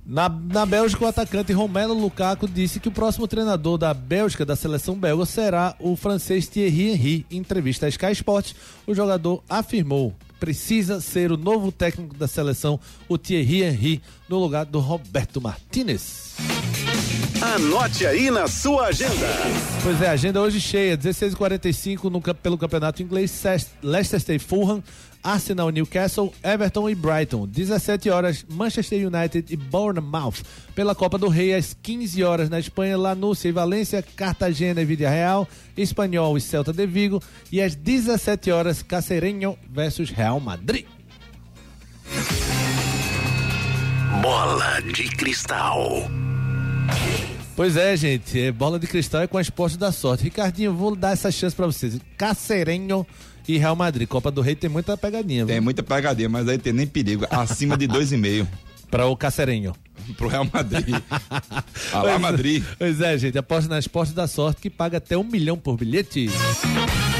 [0.06, 4.54] Na, na Bélgica, o atacante Romelo Lukaku disse que o próximo treinador da Bélgica, da
[4.54, 7.26] seleção belga, será o francês Thierry Henry.
[7.30, 8.54] Em entrevista à Sky Sports,
[8.86, 12.78] o jogador afirmou precisa ser o novo técnico da seleção,
[13.08, 16.34] o Thierry Henry, no lugar do Roberto Martinez.
[17.40, 19.26] Anote aí na sua agenda.
[19.82, 24.82] Pois é, agenda hoje cheia, 16h45 no, pelo Campeonato Inglês, Ces- Leicester State Fulham,
[25.26, 27.48] Arsenal Newcastle, Everton e Brighton.
[27.48, 30.44] 17 horas, Manchester United e Bournemouth.
[30.72, 35.10] Pela Copa do Rei, às 15 horas na Espanha, Lanúcia e Valência, Cartagena e Vídea
[35.10, 37.20] Real, Espanhol e Celta de Vigo.
[37.50, 40.86] E às 17 horas, Cacereño versus Real Madrid.
[44.22, 46.08] Bola de cristal.
[47.56, 50.24] Pois é, gente, é bola de cristal é com a esporte da sorte.
[50.24, 51.98] Ricardinho, vou dar essa chance pra vocês.
[52.16, 53.06] Cacerenho
[53.48, 54.08] e Real Madrid.
[54.08, 55.46] Copa do Rei tem muita pegadinha.
[55.46, 57.26] Tem muita pegadinha, mas aí tem nem perigo.
[57.30, 58.46] Acima de dois e meio.
[58.90, 59.74] Para o Cacerenho.
[60.16, 60.94] Pro Real Madrid.
[61.92, 62.64] Alá Madrid.
[62.78, 66.28] Pois é, gente, aposta na esporte da sorte que paga até um milhão por bilhete.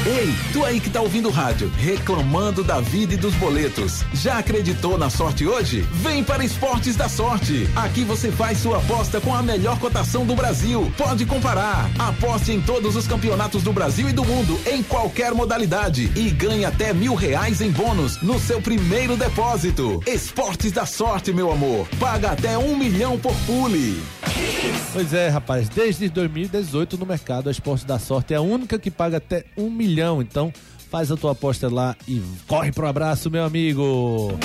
[0.05, 4.05] Ei, tu aí que tá ouvindo o rádio, reclamando da vida e dos boletos.
[4.13, 5.81] Já acreditou na sorte hoje?
[5.95, 7.67] Vem para Esportes da Sorte.
[7.75, 10.89] Aqui você faz sua aposta com a melhor cotação do Brasil.
[10.97, 11.89] Pode comparar.
[11.99, 16.09] Aposte em todos os campeonatos do Brasil e do mundo, em qualquer modalidade.
[16.15, 20.01] E ganhe até mil reais em bônus no seu primeiro depósito.
[20.07, 21.85] Esportes da Sorte, meu amor.
[21.99, 24.01] Paga até um milhão por pule.
[24.91, 28.89] Pois é, rapaz, desde 2018 no mercado, a Esporte da Sorte é a única que
[28.89, 30.21] paga até um milhão.
[30.21, 30.51] Então,
[30.89, 34.37] faz a tua aposta lá e corre pro abraço, meu amigo.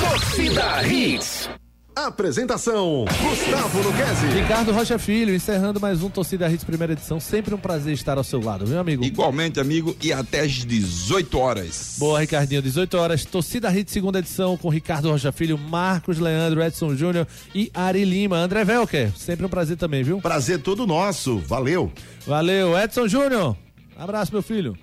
[0.00, 1.59] Torcida Hits.
[1.94, 4.26] Apresentação: Gustavo Luquezzi.
[4.26, 7.18] Ricardo Rocha Filho, encerrando mais um Torcida Hits primeira edição.
[7.18, 9.04] Sempre um prazer estar ao seu lado, viu, amigo?
[9.04, 11.96] Igualmente, amigo, e até às 18 horas.
[11.98, 13.24] Boa, Ricardinho, 18 horas.
[13.24, 18.38] Torcida Hits segunda edição com Ricardo Rocha Filho, Marcos Leandro, Edson Júnior e Ari Lima.
[18.38, 20.20] André Velker, sempre um prazer também, viu?
[20.20, 21.38] Prazer todo nosso.
[21.40, 21.92] Valeu.
[22.26, 22.78] Valeu.
[22.78, 23.56] Edson Júnior,
[23.98, 24.76] abraço, meu filho.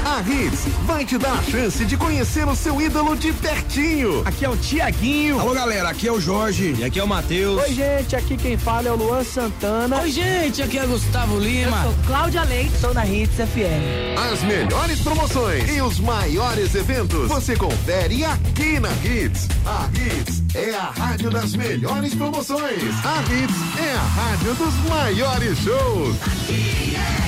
[0.03, 4.23] A Hits vai te dar a chance de conhecer o seu ídolo de pertinho.
[4.25, 5.39] Aqui é o Tiaguinho.
[5.39, 6.75] Alô, galera, aqui é o Jorge.
[6.77, 7.61] E aqui é o Matheus.
[7.61, 10.01] Oi, gente, aqui quem fala é o Luan Santana.
[10.01, 11.77] Oi, gente, aqui é Gustavo Lima.
[11.77, 14.19] Eu sou Cláudia Leite, sou da Hits FM.
[14.31, 19.47] As melhores promoções e os maiores eventos você confere aqui na Hits.
[19.65, 22.83] A Hits é a rádio das melhores promoções.
[23.05, 27.20] A Hits é a rádio dos maiores shows.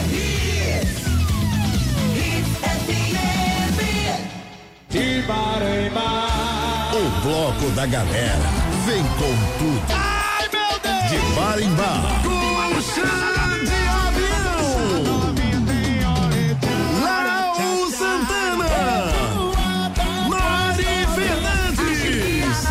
[4.95, 4.99] O
[7.25, 8.37] bloco da galera
[8.85, 9.81] vem com tudo.
[9.89, 11.09] Ai, meu Deus!
[11.09, 12.21] De bar em bar.
[12.21, 12.79] Com
[13.65, 15.33] de avião!
[17.01, 18.69] Lau Santana.
[20.29, 22.61] Mari Fernandes.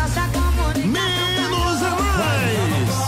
[0.85, 3.03] Menos a mais.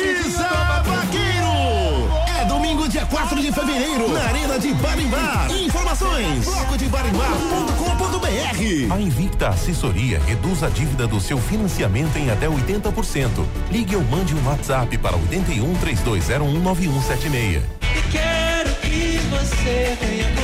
[0.00, 0.48] Isa
[0.82, 2.08] Vaqueiro.
[2.40, 5.48] É domingo, dia 4 de fevereiro, na Arena de Barimbar.
[5.94, 8.92] Informações: blocodebarimbar.com.br.
[8.92, 13.30] A Invicta Assessoria reduz a dívida do seu financiamento em até 80%.
[13.70, 17.62] Ligue ou mande um WhatsApp para 81 3201 9176.
[17.82, 20.43] E quero que você venha.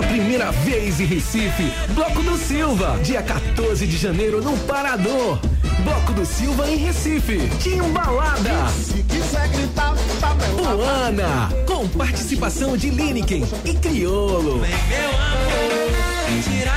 [0.00, 5.38] Pela primeira vez em Recife, Bloco do Silva, dia 14 de janeiro no Parador.
[5.84, 8.68] Bloco do Silva em Recife, Timbalada.
[8.70, 9.04] Se
[10.56, 14.60] Luana, com participação de Lineker e Criolo.
[14.60, 16.69] Meu amor,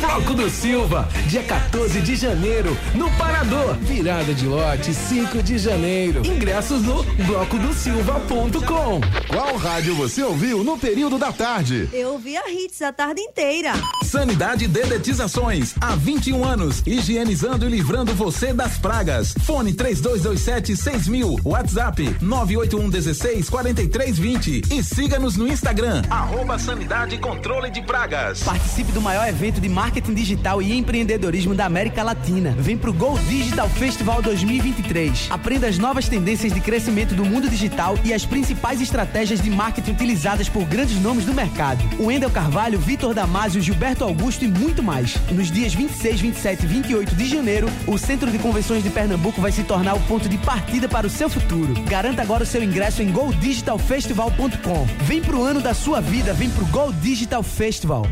[0.00, 3.74] Bloco do Silva, dia 14 de janeiro, no Parador.
[3.76, 6.26] Virada de lote, 5 de janeiro.
[6.26, 9.00] Ingressos no blocodosilva.com.
[9.28, 11.88] Qual rádio você ouviu no período da tarde?
[11.92, 13.72] Eu vi a Hits a tarde inteira.
[14.04, 19.34] Sanidade Dedetizações, há 21 anos, higienizando e livrando você das pragas.
[19.42, 27.18] Fone 3227 6000, WhatsApp 981 16 43 20 e siga-nos no Instagram, arroba Sanidade e
[27.18, 28.42] Controle de Pragas.
[28.42, 32.54] Participe do maior evento de marketing digital e empreendedorismo da América Latina.
[32.58, 35.28] Vem pro Go Digital Festival 2023.
[35.30, 39.92] Aprenda as novas tendências de crescimento do mundo digital e as principais estratégias de marketing
[39.92, 41.82] utilizadas por grandes nomes do mercado.
[41.98, 45.16] O Wendel Carvalho, Vitor Damasio, Gilberto Augusto e muito mais.
[45.30, 49.52] Nos dias 26, 27 e 28 de janeiro, o Centro de Convenções de Pernambuco vai
[49.52, 51.74] se tornar o ponto de partida para o seu futuro.
[51.88, 54.86] Garanta agora o seu ingresso em goldigitalfestival.com.
[55.02, 58.06] Vem pro ano da sua vida, vem pro Go Digital Festival.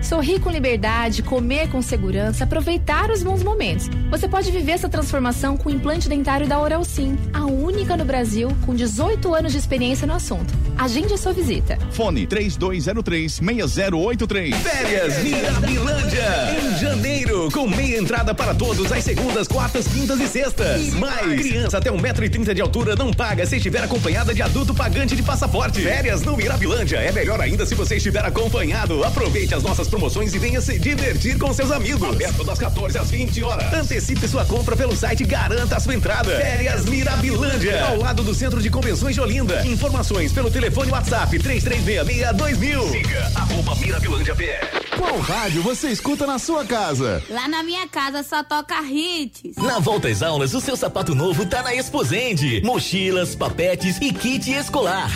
[0.00, 3.90] Sorrir com liberdade, comer com segurança, aproveitar os bons momentos.
[4.10, 8.04] Você pode viver essa transformação com o implante dentário da Oral Sim, a única no
[8.04, 10.54] Brasil com 18 anos de experiência no assunto.
[10.78, 11.76] Agende a sua visita.
[11.90, 14.54] Fone 3203-6083.
[14.54, 16.56] Férias Mirabilândia.
[16.62, 20.88] Em janeiro, com meia entrada para todos às segundas, quartas, quintas e sextas.
[20.88, 25.16] E mais, criança até 1,30m de altura não paga se estiver acompanhada de adulto pagante
[25.16, 25.82] de passaporte.
[25.82, 26.98] Férias no Mirabilândia.
[26.98, 29.02] É melhor ainda se você estiver acompanhado.
[29.02, 32.08] Aproveite as nossas promoções e venha se divertir com seus amigos.
[32.08, 33.72] Aberto das 14 às 20 horas.
[33.72, 36.30] Antecipe sua compra pelo site e garanta a sua entrada.
[36.36, 37.84] Férias Mirabilândia.
[37.86, 39.66] Ao lado do Centro de Convenções de Olinda.
[39.66, 42.90] Informações pelo telefone WhatsApp 3366 2000.
[42.90, 44.88] Siga arroba Mirabilândia PR.
[44.96, 47.22] Qual rádio você escuta na sua casa?
[47.30, 49.56] Lá na minha casa só toca hits.
[49.56, 52.60] Na volta às aulas, o seu sapato novo tá na Exposende.
[52.62, 55.08] Mochilas, papetes e kit escolar.